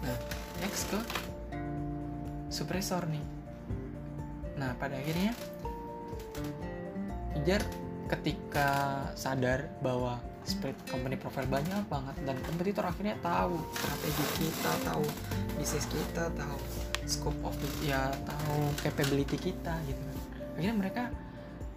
Nah 0.00 0.16
next 0.64 0.88
ke 0.88 1.00
suppressor 2.48 3.04
nih. 3.04 3.24
Nah 4.56 4.72
pada 4.80 4.96
akhirnya 4.96 5.36
Ijar 7.34 7.60
ketika 8.08 8.68
sadar 9.16 9.68
bahwa 9.80 10.20
spread 10.44 10.76
company 10.92 11.16
profile 11.16 11.48
banyak 11.48 11.84
banget 11.88 12.16
dan 12.28 12.36
kompetitor 12.44 12.84
akhirnya 12.84 13.16
tahu 13.24 13.56
strategi 13.72 14.24
kita 14.44 14.72
tahu 14.84 15.04
bisnis 15.56 15.88
kita 15.88 16.28
tahu 16.36 16.58
scope 17.08 17.40
of 17.48 17.56
it 17.56 17.74
ya 17.88 18.12
tahu 18.28 18.60
capability 18.84 19.36
kita 19.40 19.74
gitu 19.88 20.00
kan. 20.00 20.16
Akhirnya 20.54 20.74
mereka 20.76 21.02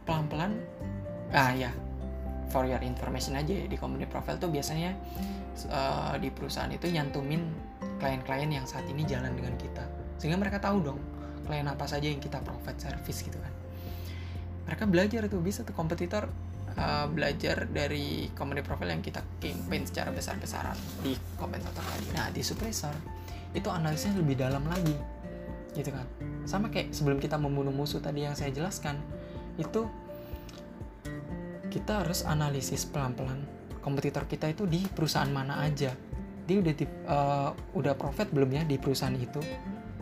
pelan-pelan 0.03 0.59
ah 1.31 1.51
ya 1.55 1.71
for 2.51 2.63
your 2.63 2.79
information 2.83 3.35
aja 3.35 3.51
ya, 3.51 3.65
di 3.67 3.75
company 3.79 4.07
profile 4.07 4.39
tuh 4.39 4.51
biasanya 4.51 4.95
uh, 5.71 6.15
di 6.19 6.31
perusahaan 6.31 6.71
itu 6.71 6.87
nyantumin 6.91 7.47
klien-klien 7.99 8.51
yang 8.51 8.65
saat 8.67 8.87
ini 8.87 9.03
jalan 9.07 9.31
dengan 9.35 9.55
kita. 9.55 9.83
Sehingga 10.19 10.39
mereka 10.39 10.59
tahu 10.59 10.83
dong 10.83 10.99
klien 11.47 11.63
apa 11.63 11.87
saja 11.87 12.11
yang 12.11 12.19
kita 12.19 12.43
provide 12.43 12.75
service 12.75 13.23
gitu 13.23 13.39
kan 13.39 13.66
mereka 14.67 14.83
belajar 14.85 15.31
tuh 15.31 15.39
bisa 15.39 15.63
tuh 15.63 15.73
kompetitor 15.73 16.27
uh, 16.75 17.07
belajar 17.07 17.65
dari 17.71 18.27
company 18.35 18.61
profile 18.61 18.93
yang 18.93 19.03
kita 19.03 19.23
campaign 19.39 19.87
secara 19.87 20.11
besar-besaran 20.11 20.77
di 21.01 21.15
komentator 21.39 21.81
tadi 21.81 22.07
nah 22.11 22.27
di 22.29 22.43
suppressor 22.43 22.93
itu 23.55 23.71
analisnya 23.71 24.13
lebih 24.19 24.35
dalam 24.37 24.67
lagi 24.67 25.17
gitu 25.77 25.93
kan. 25.93 26.07
Sama 26.49 26.73
kayak 26.73 26.91
sebelum 26.91 27.21
kita 27.21 27.37
membunuh 27.37 27.69
musuh 27.69 28.01
tadi 28.01 28.25
yang 28.25 28.33
saya 28.33 28.49
jelaskan 28.49 28.97
itu 29.61 29.85
kita 31.69 32.01
harus 32.03 32.25
analisis 32.25 32.89
pelan-pelan. 32.89 33.45
Kompetitor 33.85 34.25
kita 34.25 34.51
itu 34.51 34.65
di 34.65 34.83
perusahaan 34.89 35.29
mana 35.29 35.61
aja. 35.63 35.93
Dia 36.47 36.57
udah 36.63 36.73
di, 36.73 36.85
uh, 37.07 37.51
udah 37.77 37.93
profit 37.93 38.31
belum 38.33 38.49
ya 38.51 38.63
di 38.65 38.75
perusahaan 38.81 39.13
itu? 39.15 39.39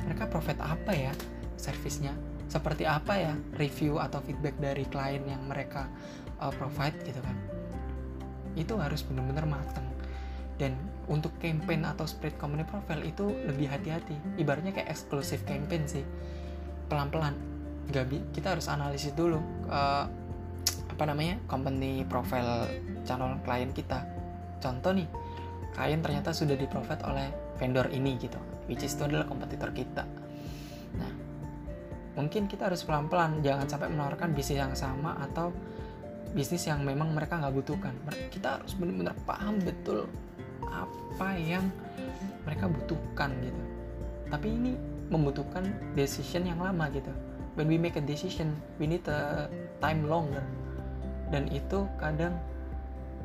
Mereka 0.06 0.32
profit 0.32 0.58
apa 0.62 0.94
ya 0.96 1.14
servisnya 1.58 2.14
seperti 2.46 2.86
apa 2.86 3.14
ya 3.18 3.34
review 3.58 3.98
atau 3.98 4.22
feedback 4.22 4.56
dari 4.62 4.86
klien 4.88 5.24
yang 5.26 5.44
mereka 5.50 5.90
uh, 6.40 6.54
provide 6.54 6.98
gitu 7.04 7.20
kan? 7.22 7.38
Itu 8.56 8.80
harus 8.80 9.04
benar-benar 9.04 9.46
matang 9.50 9.88
dan 10.56 10.72
untuk 11.12 11.36
campaign 11.44 11.84
atau 11.84 12.08
spread 12.08 12.40
company 12.40 12.64
profile 12.64 13.04
itu 13.04 13.28
lebih 13.28 13.68
hati-hati. 13.68 14.40
Ibaratnya 14.40 14.72
kayak 14.72 14.90
eksklusif 14.90 15.44
campaign 15.44 15.84
sih. 15.86 16.06
Pelan-pelan. 16.88 17.36
Nggak 17.92 18.34
kita 18.34 18.58
harus 18.58 18.66
analisis 18.72 19.14
dulu 19.14 19.38
uh, 19.70 20.10
apa 20.90 21.04
namanya 21.06 21.38
company 21.46 22.08
profile 22.08 22.72
channel 23.04 23.38
klien 23.44 23.70
kita. 23.76 24.02
Contoh 24.64 24.96
nih 24.96 25.06
klien 25.76 26.00
ternyata 26.00 26.32
sudah 26.32 26.56
di 26.56 26.66
oleh 27.04 27.28
vendor 27.60 27.92
ini 27.92 28.16
gitu 28.16 28.40
which 28.72 28.82
is 28.82 28.96
itu 28.96 29.04
adalah 29.06 29.28
kompetitor 29.28 29.70
kita 29.76 30.08
mungkin 32.16 32.48
kita 32.48 32.72
harus 32.72 32.82
pelan-pelan 32.88 33.44
jangan 33.44 33.68
sampai 33.68 33.92
menawarkan 33.92 34.32
bisnis 34.32 34.60
yang 34.64 34.76
sama 34.76 35.20
atau 35.20 35.52
bisnis 36.32 36.68
yang 36.68 36.84
memang 36.84 37.12
mereka 37.12 37.40
nggak 37.40 37.56
butuhkan. 37.56 37.96
Kita 38.32 38.60
harus 38.60 38.76
benar-benar 38.76 39.16
paham 39.28 39.60
betul 39.64 40.08
apa 40.68 41.36
yang 41.40 41.68
mereka 42.48 42.72
butuhkan 42.72 43.36
gitu. 43.44 43.62
Tapi 44.32 44.48
ini 44.48 44.72
membutuhkan 45.12 45.64
decision 45.96 46.48
yang 46.48 46.60
lama 46.64 46.88
gitu. 46.92 47.12
When 47.56 47.72
we 47.72 47.80
make 47.80 47.96
a 47.96 48.04
decision 48.04 48.56
we 48.80 48.88
need 48.88 49.04
a 49.08 49.48
time 49.84 50.08
longer. 50.08 50.44
Dan 51.32 51.52
itu 51.52 51.88
kadang 52.00 52.36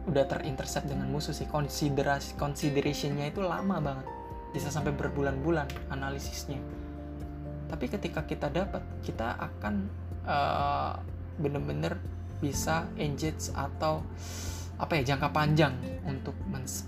udah 0.06 0.26
terintercept 0.26 0.90
dengan 0.90 1.10
musuh 1.10 1.34
sih. 1.34 1.46
Konsiderasi 1.46 2.38
considerationnya 2.38 3.30
itu 3.30 3.42
lama 3.42 3.78
banget. 3.78 4.06
Bisa 4.50 4.66
sampai 4.70 4.90
berbulan-bulan 4.94 5.94
analisisnya 5.94 6.58
tapi 7.70 7.86
ketika 7.86 8.26
kita 8.26 8.50
dapat 8.50 8.82
kita 9.06 9.38
akan 9.38 9.86
uh, 10.26 10.98
bener-bener 11.38 11.96
bisa 12.42 12.90
engage 12.98 13.54
atau 13.54 14.02
apa 14.80 14.96
ya 14.98 15.14
jangka 15.14 15.28
panjang 15.30 15.76
untuk 16.08 16.34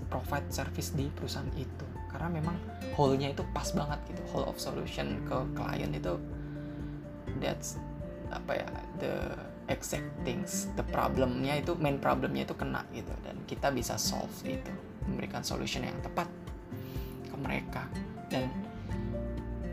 provide 0.09 0.49
service 0.49 0.91
di 0.91 1.07
perusahaan 1.13 1.47
itu. 1.55 1.85
Karena 2.09 2.29
memang 2.29 2.57
whole-nya 2.97 3.31
itu 3.31 3.45
pas 3.53 3.69
banget 3.71 4.01
gitu. 4.11 4.21
Whole 4.33 4.49
of 4.49 4.57
solution 4.57 5.21
ke 5.29 5.37
klien 5.55 5.93
itu 5.93 6.17
that's 7.37 7.77
apa 8.33 8.65
ya 8.65 8.69
the 8.97 9.13
exact 9.69 10.09
things 10.25 10.67
the 10.73 10.83
problemnya 10.89 11.61
itu 11.61 11.77
main 11.77 12.01
problemnya 12.01 12.49
itu 12.49 12.57
kena 12.57 12.81
gitu. 12.91 13.13
Dan 13.21 13.37
kita 13.45 13.69
bisa 13.69 13.95
solve 14.01 14.33
itu 14.43 14.73
memberikan 15.05 15.45
solution 15.45 15.85
yang 15.85 15.97
tepat 16.01 16.25
ke 17.29 17.35
mereka. 17.37 17.85
Dan 18.25 18.49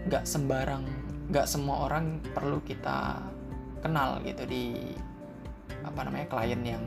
nggak 0.08 0.28
sembarang 0.28 0.84
nggak 1.30 1.46
semua 1.46 1.86
orang 1.86 2.18
perlu 2.34 2.58
kita 2.66 3.22
kenal 3.80 4.18
gitu 4.26 4.42
di 4.50 4.74
apa 5.86 6.02
namanya 6.02 6.26
klien 6.26 6.60
yang 6.60 6.84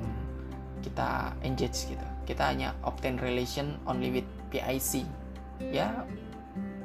kita 0.83 1.31
engage 1.47 1.87
gitu. 1.87 2.07
Kita 2.27 2.51
hanya 2.51 2.75
obtain 2.83 3.15
relation 3.15 3.79
only 3.87 4.11
with 4.11 4.27
PIC 4.51 5.07
ya 5.71 6.03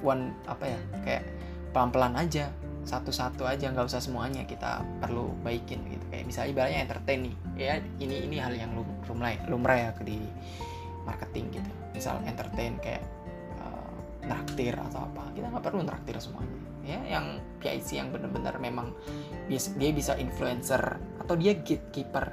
one 0.06 0.30
apa 0.46 0.70
ya 0.70 0.80
kayak 1.02 1.24
pelan-pelan 1.74 2.14
aja 2.14 2.46
satu-satu 2.86 3.42
aja 3.44 3.74
nggak 3.74 3.90
usah 3.90 4.00
semuanya 4.00 4.46
kita 4.46 4.86
perlu 5.02 5.34
baikin 5.42 5.82
gitu. 5.90 6.04
Kayak 6.14 6.24
misalnya 6.30 6.50
ibaratnya 6.54 6.80
entertain 6.86 7.20
nih 7.26 7.34
ya 7.58 7.72
ini 7.98 8.16
ini 8.22 8.36
hal 8.38 8.54
yang 8.54 8.70
lumrah 9.10 9.34
lumrah 9.50 9.76
ya 9.76 9.90
di 9.98 10.22
marketing 11.02 11.58
gitu. 11.58 11.70
Misal 11.90 12.22
entertain 12.22 12.78
kayak 12.78 13.02
uh, 13.58 13.90
nraktir 14.30 14.78
atau 14.78 15.10
apa 15.10 15.26
kita 15.34 15.50
nggak 15.50 15.64
perlu 15.66 15.82
nraktir 15.82 16.14
semuanya 16.22 16.67
ya 16.88 17.00
yang 17.04 17.36
PIC 17.60 18.00
yang 18.00 18.08
benar-benar 18.08 18.56
memang 18.56 18.96
dia 19.52 19.90
bisa 19.92 20.16
influencer 20.16 20.80
atau 21.20 21.34
dia 21.36 21.52
gatekeeper. 21.60 22.32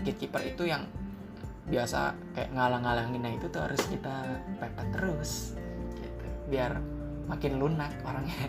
Gatekeeper 0.00 0.42
itu 0.48 0.64
yang 0.64 0.88
biasa 1.68 2.16
kayak 2.32 2.50
ngalang-ngalangin 2.56 3.20
nah 3.20 3.28
itu 3.28 3.52
tuh 3.52 3.60
harus 3.60 3.82
kita 3.92 4.40
pepet 4.56 4.88
terus 4.96 5.52
gitu. 6.00 6.24
Biar 6.48 6.80
makin 7.28 7.60
lunak 7.60 7.92
orangnya. 8.08 8.48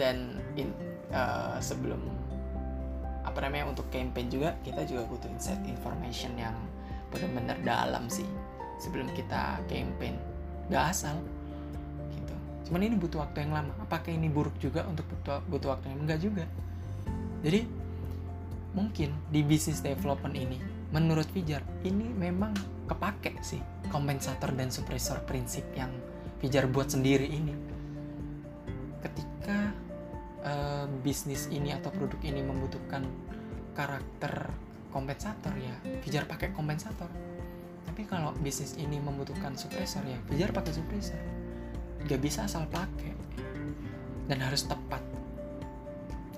Dan 0.00 0.38
in, 0.54 0.70
uh, 1.10 1.58
sebelum 1.58 1.98
apa 3.26 3.36
namanya 3.42 3.74
untuk 3.74 3.90
campaign 3.90 4.30
juga 4.32 4.56
kita 4.62 4.86
juga 4.86 5.04
butuh 5.10 5.28
insight 5.28 5.60
information 5.66 6.38
yang 6.38 6.54
benar-benar 7.10 7.58
dalam 7.66 8.06
sih. 8.06 8.26
Sebelum 8.78 9.10
kita 9.10 9.58
campaign. 9.66 10.14
Gak 10.70 10.94
asal. 10.94 11.18
gitu 11.18 11.39
cuman 12.70 12.86
ini 12.86 12.94
butuh 12.94 13.26
waktu 13.26 13.42
yang 13.42 13.50
lama. 13.50 13.74
Apakah 13.82 14.14
ini 14.14 14.30
buruk 14.30 14.54
juga 14.62 14.86
untuk 14.86 15.02
butuh, 15.10 15.42
butuh 15.50 15.74
waktu 15.74 15.90
yang 15.90 16.06
enggak 16.06 16.22
juga? 16.22 16.46
Jadi 17.42 17.66
mungkin 18.78 19.10
di 19.26 19.42
bisnis 19.42 19.82
development 19.82 20.38
ini 20.38 20.54
menurut 20.94 21.26
Fijar 21.34 21.66
ini 21.82 22.06
memang 22.14 22.54
kepake 22.86 23.42
sih 23.42 23.58
kompensator 23.90 24.54
dan 24.54 24.70
suppressor 24.70 25.18
prinsip 25.26 25.66
yang 25.74 25.90
Fijar 26.38 26.70
buat 26.70 26.94
sendiri 26.94 27.26
ini. 27.26 27.58
Ketika 29.02 29.74
uh, 30.46 30.86
bisnis 31.02 31.50
ini 31.50 31.74
atau 31.74 31.90
produk 31.90 32.22
ini 32.22 32.38
membutuhkan 32.38 33.02
karakter 33.74 34.46
kompensator 34.94 35.58
ya 35.58 35.74
Fijar 36.06 36.30
pakai 36.30 36.54
kompensator. 36.54 37.10
Tapi 37.82 38.06
kalau 38.06 38.30
bisnis 38.38 38.78
ini 38.78 39.02
membutuhkan 39.02 39.58
suppressor 39.58 40.06
ya 40.06 40.22
Fijar 40.30 40.54
pakai 40.54 40.70
suppressor 40.70 41.39
gak 42.08 42.20
bisa 42.20 42.46
asal 42.48 42.64
pakai 42.70 43.12
dan 44.30 44.38
harus 44.40 44.64
tepat. 44.64 45.02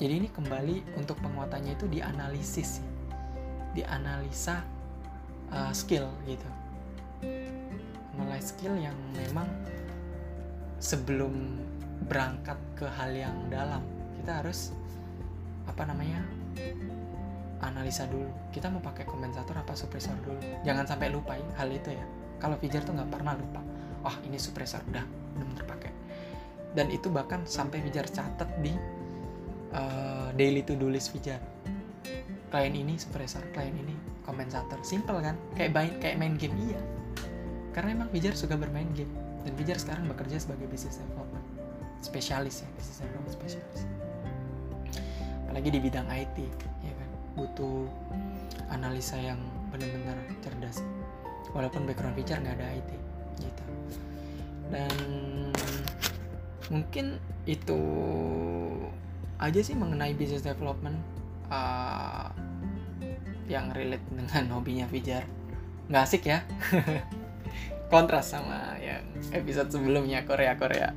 Jadi 0.01 0.27
ini 0.27 0.29
kembali 0.33 0.98
untuk 0.98 1.20
penguatannya 1.22 1.79
itu 1.79 1.87
dianalisis 1.87 2.83
dianalisa 3.72 4.61
uh, 5.53 5.72
skill 5.72 6.09
gitu. 6.29 6.48
Analisa 8.16 8.53
skill 8.55 8.77
yang 8.77 8.96
memang 9.16 9.48
sebelum 10.83 11.33
berangkat 12.07 12.59
ke 12.77 12.87
hal 12.87 13.14
yang 13.14 13.37
dalam 13.48 13.81
kita 14.20 14.42
harus 14.42 14.75
apa 15.64 15.87
namanya 15.88 16.20
analisa 17.62 18.05
dulu. 18.11 18.29
Kita 18.51 18.68
mau 18.68 18.83
pakai 18.83 19.07
kompensator 19.07 19.62
apa 19.62 19.72
suppressor 19.72 20.14
dulu? 20.27 20.38
Jangan 20.66 20.85
sampai 20.85 21.09
lupa 21.14 21.38
hal 21.57 21.68
itu 21.70 21.94
ya. 21.94 22.05
Kalau 22.42 22.59
Fijar 22.59 22.83
tuh 22.83 22.92
nggak 22.98 23.11
pernah 23.11 23.38
lupa. 23.38 23.62
Wah 24.03 24.16
ini 24.27 24.37
suppressor. 24.37 24.83
Udah 24.90 25.07
benar 25.36 25.64
pakai 25.64 25.92
dan 26.72 26.88
itu 26.88 27.12
bahkan 27.12 27.44
sampai 27.44 27.84
Fijar 27.84 28.08
catat 28.08 28.48
di 28.64 28.72
uh, 29.76 30.32
daily 30.36 30.64
to 30.64 30.76
do 30.76 30.88
list 30.88 31.12
Fijar. 31.12 31.40
Klien 32.52 32.76
ini 32.76 33.00
suppressor 33.00 33.40
klien 33.56 33.72
ini 33.72 33.96
kompensator 34.24 34.80
simple 34.84 35.20
kan? 35.20 35.36
Kayak 35.56 35.72
main 35.72 35.92
kayak 36.00 36.16
main 36.20 36.34
game. 36.36 36.56
Iya. 36.56 36.80
Karena 37.72 38.00
emang 38.00 38.08
Fijar 38.12 38.36
suka 38.36 38.56
bermain 38.56 38.88
game. 38.96 39.12
Dan 39.44 39.52
Fijar 39.56 39.76
sekarang 39.80 40.08
bekerja 40.08 40.40
sebagai 40.40 40.68
business 40.68 41.00
development 41.00 41.44
spesialis 42.02 42.64
ya 42.64 42.68
business 42.76 42.98
development 43.04 43.34
spesialis. 43.36 43.80
Apalagi 45.48 45.68
di 45.68 45.80
bidang 45.80 46.08
IT 46.08 46.36
ya 46.84 46.92
kan? 46.96 47.10
Butuh 47.36 47.88
analisa 48.72 49.16
yang 49.20 49.40
benar-benar 49.68 50.16
cerdas. 50.40 50.80
Walaupun 51.52 51.84
background 51.84 52.16
Fijar 52.16 52.40
nggak 52.40 52.56
ada 52.56 52.68
IT 52.80 52.90
gitu 53.40 53.64
dan 54.72 54.92
mungkin 56.72 57.20
itu 57.44 57.80
aja 59.37 59.61
sih 59.61 59.76
mengenai 59.76 60.16
business 60.16 60.40
development 60.40 60.96
uh, 61.52 62.32
yang 63.50 63.68
relate 63.76 64.02
dengan 64.08 64.56
hobinya 64.56 64.88
Fijar. 64.88 65.28
Nggak 65.92 66.02
asik 66.08 66.22
ya? 66.24 66.40
Kontras 67.92 68.32
sama 68.32 68.80
yang 68.80 69.04
episode 69.37 69.68
sebelumnya 69.68 70.24
Korea 70.24 70.56
Korea 70.56 70.96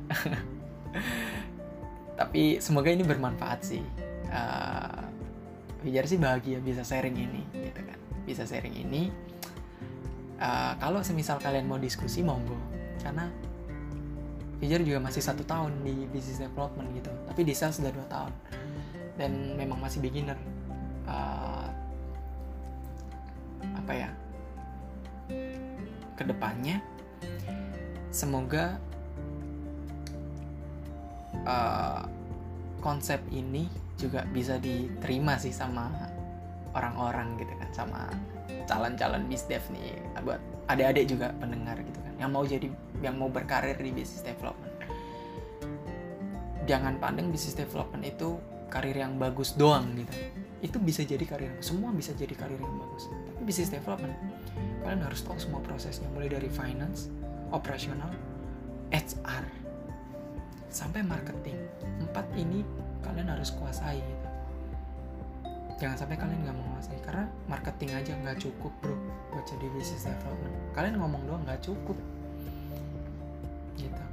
tapi 2.16 2.58
semoga 2.58 2.88
ini 2.88 3.04
bermanfaat 3.04 3.60
sih. 3.60 3.84
Uh, 4.32 5.04
sih 5.86 6.18
bahagia 6.18 6.58
bisa 6.58 6.82
sharing 6.82 7.14
ini 7.14 7.42
gitu 7.52 7.80
kan. 7.84 7.98
Bisa 8.24 8.42
sharing 8.48 8.74
ini. 8.74 9.12
Uh, 10.40 10.72
kalau 10.80 11.04
semisal 11.04 11.36
kalian 11.38 11.68
mau 11.68 11.76
diskusi 11.76 12.24
monggo. 12.24 12.56
Karena 12.98 13.28
Fijar 14.56 14.80
juga 14.80 14.98
masih 15.04 15.20
satu 15.20 15.44
tahun 15.44 15.84
di 15.84 16.08
business 16.08 16.40
development 16.40 16.88
gitu. 16.96 17.12
Tapi 17.28 17.40
di 17.44 17.52
sales 17.52 17.76
sudah 17.76 17.92
dua 17.92 18.06
tahun. 18.08 18.32
Dan 19.20 19.56
memang 19.56 19.80
masih 19.80 20.00
beginner. 20.00 20.36
Uh, 21.04 21.68
apa 23.76 23.92
ya? 23.92 24.10
Ke 26.16 26.24
depannya 26.24 26.80
semoga 28.16 28.80
uh, 31.44 32.08
konsep 32.80 33.20
ini 33.28 33.68
juga 34.00 34.24
bisa 34.32 34.56
diterima 34.56 35.36
sih 35.36 35.52
sama 35.52 35.92
orang-orang 36.72 37.36
gitu 37.40 37.52
kan 37.60 37.70
sama 37.72 38.00
calon-calon 38.68 39.24
bisdev 39.28 39.60
nih 39.72 39.96
buat 40.24 40.40
adik-adik 40.66 41.04
juga 41.06 41.30
pendengar 41.38 41.78
gitu 41.78 41.98
kan 42.02 42.14
yang 42.18 42.30
mau 42.34 42.42
jadi 42.42 42.66
yang 43.04 43.14
mau 43.20 43.30
berkarir 43.30 43.76
di 43.78 43.92
bisnis 43.92 44.24
development. 44.24 44.72
Jangan 46.66 46.98
pandang 46.98 47.30
bisnis 47.30 47.54
development 47.54 48.02
itu 48.02 48.40
karir 48.66 48.98
yang 48.98 49.14
bagus 49.20 49.54
doang 49.54 49.94
gitu. 49.94 50.14
Itu 50.64 50.82
bisa 50.82 51.06
jadi 51.06 51.22
karir 51.22 51.52
semua 51.62 51.94
bisa 51.94 52.10
jadi 52.16 52.34
karir 52.34 52.58
yang 52.58 52.76
bagus. 52.82 53.06
Tapi 53.06 53.42
bisnis 53.46 53.70
development 53.70 54.14
kalian 54.82 55.02
harus 55.02 55.22
tahu 55.22 55.38
semua 55.38 55.62
prosesnya 55.62 56.06
mulai 56.14 56.30
dari 56.30 56.50
finance 56.50 57.10
operasional 57.54 58.10
HR 58.90 59.44
sampai 60.72 61.06
marketing. 61.06 61.58
Empat 62.02 62.26
ini 62.34 62.66
kalian 63.06 63.30
harus 63.30 63.54
kuasai 63.54 64.02
gitu 64.02 64.25
jangan 65.76 65.96
sampai 65.96 66.16
kalian 66.16 66.40
nggak 66.40 66.56
menguasai 66.56 67.00
karena 67.04 67.28
marketing 67.46 67.92
aja 67.92 68.12
nggak 68.16 68.40
cukup 68.40 68.72
bro 68.80 68.96
buat 69.32 69.44
jadi 69.44 69.66
business 69.76 70.08
development 70.08 70.56
kalian 70.76 71.00
ngomong 71.00 71.24
doang 71.24 71.42
nggak 71.48 71.64
cukup. 71.64 71.96
Gitu. 73.80 74.04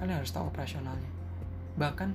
Kalian 0.00 0.16
harus 0.16 0.32
tahu 0.32 0.48
operasionalnya. 0.48 1.10
Bahkan 1.76 2.08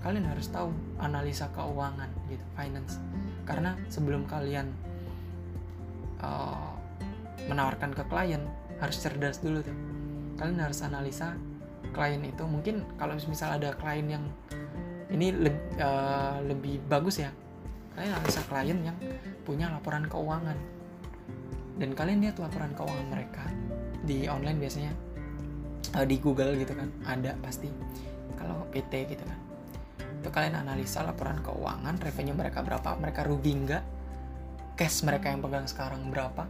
kalian 0.00 0.24
harus 0.24 0.48
tahu 0.48 0.72
analisa 0.96 1.52
keuangan 1.52 2.08
gitu 2.32 2.40
finance. 2.56 2.96
Karena 3.44 3.76
sebelum 3.92 4.24
kalian 4.24 4.72
uh, 6.24 6.72
menawarkan 7.44 7.92
ke 7.92 8.08
klien 8.08 8.40
harus 8.80 8.96
cerdas 8.96 9.44
dulu 9.44 9.60
tuh. 9.60 9.76
Kalian 10.40 10.64
harus 10.64 10.80
analisa 10.80 11.36
klien 11.92 12.24
itu. 12.24 12.48
Mungkin 12.48 12.96
kalau 12.96 13.12
misal 13.28 13.60
ada 13.60 13.76
klien 13.76 14.08
yang 14.08 14.24
ini 15.12 15.28
le 15.28 15.52
uh, 15.76 16.40
lebih 16.40 16.80
bagus 16.88 17.20
ya 17.20 17.28
kalian 17.96 18.12
analisa 18.16 18.42
klien 18.46 18.78
yang 18.84 18.96
punya 19.42 19.66
laporan 19.70 20.06
keuangan. 20.06 20.58
Dan 21.80 21.96
kalian 21.96 22.20
lihat 22.20 22.36
laporan 22.36 22.76
keuangan 22.76 23.08
mereka 23.08 23.44
di 24.04 24.28
online 24.28 24.58
biasanya 24.60 24.92
uh, 25.96 26.06
di 26.06 26.16
Google 26.20 26.56
gitu 26.60 26.76
kan 26.76 26.88
ada 27.08 27.34
pasti. 27.40 27.68
Kalau 28.36 28.68
PT 28.72 28.92
gitu 29.16 29.24
kan. 29.24 29.38
Itu 30.20 30.28
kalian 30.28 30.60
analisa 30.60 31.04
laporan 31.04 31.40
keuangan 31.40 31.96
revenue 32.00 32.36
mereka 32.36 32.60
berapa 32.60 32.96
mereka 33.00 33.24
rugi 33.24 33.52
nggak? 33.56 33.84
Cash 34.76 35.04
mereka 35.04 35.32
yang 35.32 35.44
pegang 35.44 35.68
sekarang 35.68 36.08
berapa? 36.08 36.48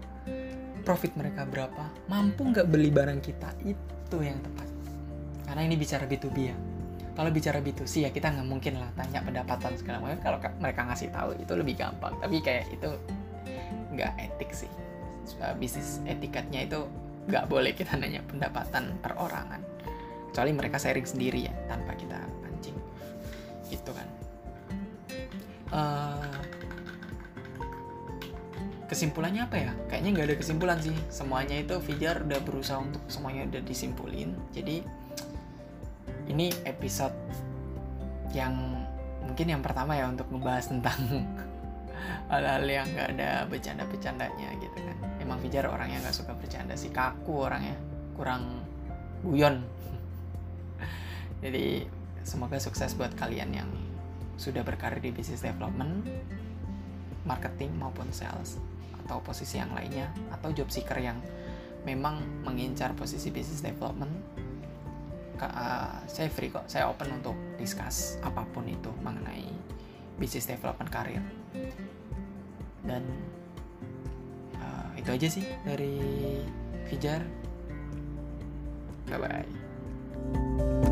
Profit 0.86 1.18
mereka 1.18 1.46
berapa? 1.46 1.90
Mampu 2.06 2.50
nggak 2.50 2.66
beli 2.66 2.90
barang 2.94 3.20
kita? 3.22 3.50
Itu 3.66 4.22
yang 4.22 4.38
tepat. 4.42 4.68
Karena 5.50 5.66
ini 5.66 5.74
bicara 5.74 6.06
B2B 6.06 6.38
ya 6.46 6.54
kalau 7.16 7.30
bicara 7.34 7.58
B2C 7.60 8.06
ya 8.06 8.10
kita 8.14 8.32
nggak 8.32 8.48
mungkin 8.48 8.80
lah 8.80 8.90
tanya 8.96 9.20
pendapatan 9.20 9.72
segala 9.76 10.00
macam. 10.00 10.18
Kalau 10.22 10.38
mereka 10.58 10.80
ngasih 10.88 11.08
tahu 11.12 11.30
itu 11.36 11.52
lebih 11.56 11.74
gampang. 11.78 12.14
Tapi 12.22 12.36
kayak 12.40 12.70
itu 12.72 12.90
nggak 13.94 14.12
etik 14.18 14.50
sih. 14.54 14.70
Bisnis 15.58 16.02
etikatnya 16.06 16.66
itu 16.66 16.86
nggak 17.28 17.46
boleh 17.46 17.76
kita 17.76 17.94
nanya 17.94 18.24
pendapatan 18.26 18.96
perorangan 18.98 19.62
kecuali 20.30 20.50
mereka 20.54 20.78
sharing 20.78 21.06
sendiri 21.06 21.46
ya 21.46 21.54
tanpa 21.68 21.94
kita 21.94 22.18
gitu 23.70 23.94
kan. 23.94 24.08
Uh, 25.70 26.38
kesimpulannya 28.90 29.46
apa 29.46 29.56
ya? 29.56 29.72
Kayaknya 29.86 30.10
nggak 30.10 30.26
ada 30.26 30.36
kesimpulan 30.36 30.78
sih. 30.82 30.96
Semuanya 31.08 31.56
itu 31.62 31.78
Fijar 31.78 32.26
udah 32.26 32.42
berusaha 32.42 32.82
untuk 32.82 33.06
semuanya 33.06 33.46
udah 33.46 33.62
disimpulin. 33.62 34.34
Jadi 34.50 34.82
ini 36.30 36.54
episode 36.62 37.14
yang 38.30 38.54
mungkin 39.26 39.46
yang 39.50 39.62
pertama 39.62 39.98
ya 39.98 40.06
untuk 40.06 40.30
ngebahas 40.30 40.70
tentang 40.70 41.26
hal-hal 42.30 42.64
yang 42.64 42.86
nggak 42.94 43.08
ada 43.18 43.30
bercanda-bercandanya 43.50 44.48
gitu 44.62 44.78
kan 44.78 44.96
emang 45.18 45.42
Fijar 45.42 45.66
orangnya 45.66 46.06
nggak 46.06 46.14
suka 46.14 46.32
bercanda 46.38 46.78
sih 46.78 46.94
kaku 46.94 47.50
orangnya 47.50 47.74
kurang 48.14 48.62
guyon 49.26 49.66
jadi 51.44 51.84
semoga 52.22 52.62
sukses 52.62 52.94
buat 52.94 53.12
kalian 53.18 53.50
yang 53.50 53.70
sudah 54.40 54.64
berkarir 54.64 55.04
di 55.04 55.12
business 55.12 55.44
development, 55.44 56.08
marketing 57.28 57.76
maupun 57.76 58.08
sales 58.08 58.56
atau 59.04 59.20
posisi 59.20 59.60
yang 59.60 59.76
lainnya 59.76 60.08
atau 60.32 60.48
job 60.48 60.72
seeker 60.72 60.96
yang 60.96 61.20
memang 61.84 62.24
mengincar 62.48 62.96
posisi 62.96 63.28
business 63.28 63.60
development. 63.60 64.16
Uh, 65.40 65.96
saya 66.04 66.28
free 66.28 66.52
kok, 66.52 66.68
saya 66.68 66.92
open 66.92 67.08
untuk 67.16 67.36
discuss 67.56 68.20
apa 68.20 68.44
pun 68.52 68.68
itu 68.68 68.92
mengenai 69.00 69.48
business 70.20 70.44
development 70.44 70.92
karir. 70.92 71.24
Dan 72.84 73.02
uh, 74.60 74.90
itu 75.00 75.08
aja 75.08 75.28
sih 75.32 75.44
dari 75.64 75.96
Fijar. 76.88 77.24
Bye 79.08 79.18
bye. 79.18 80.89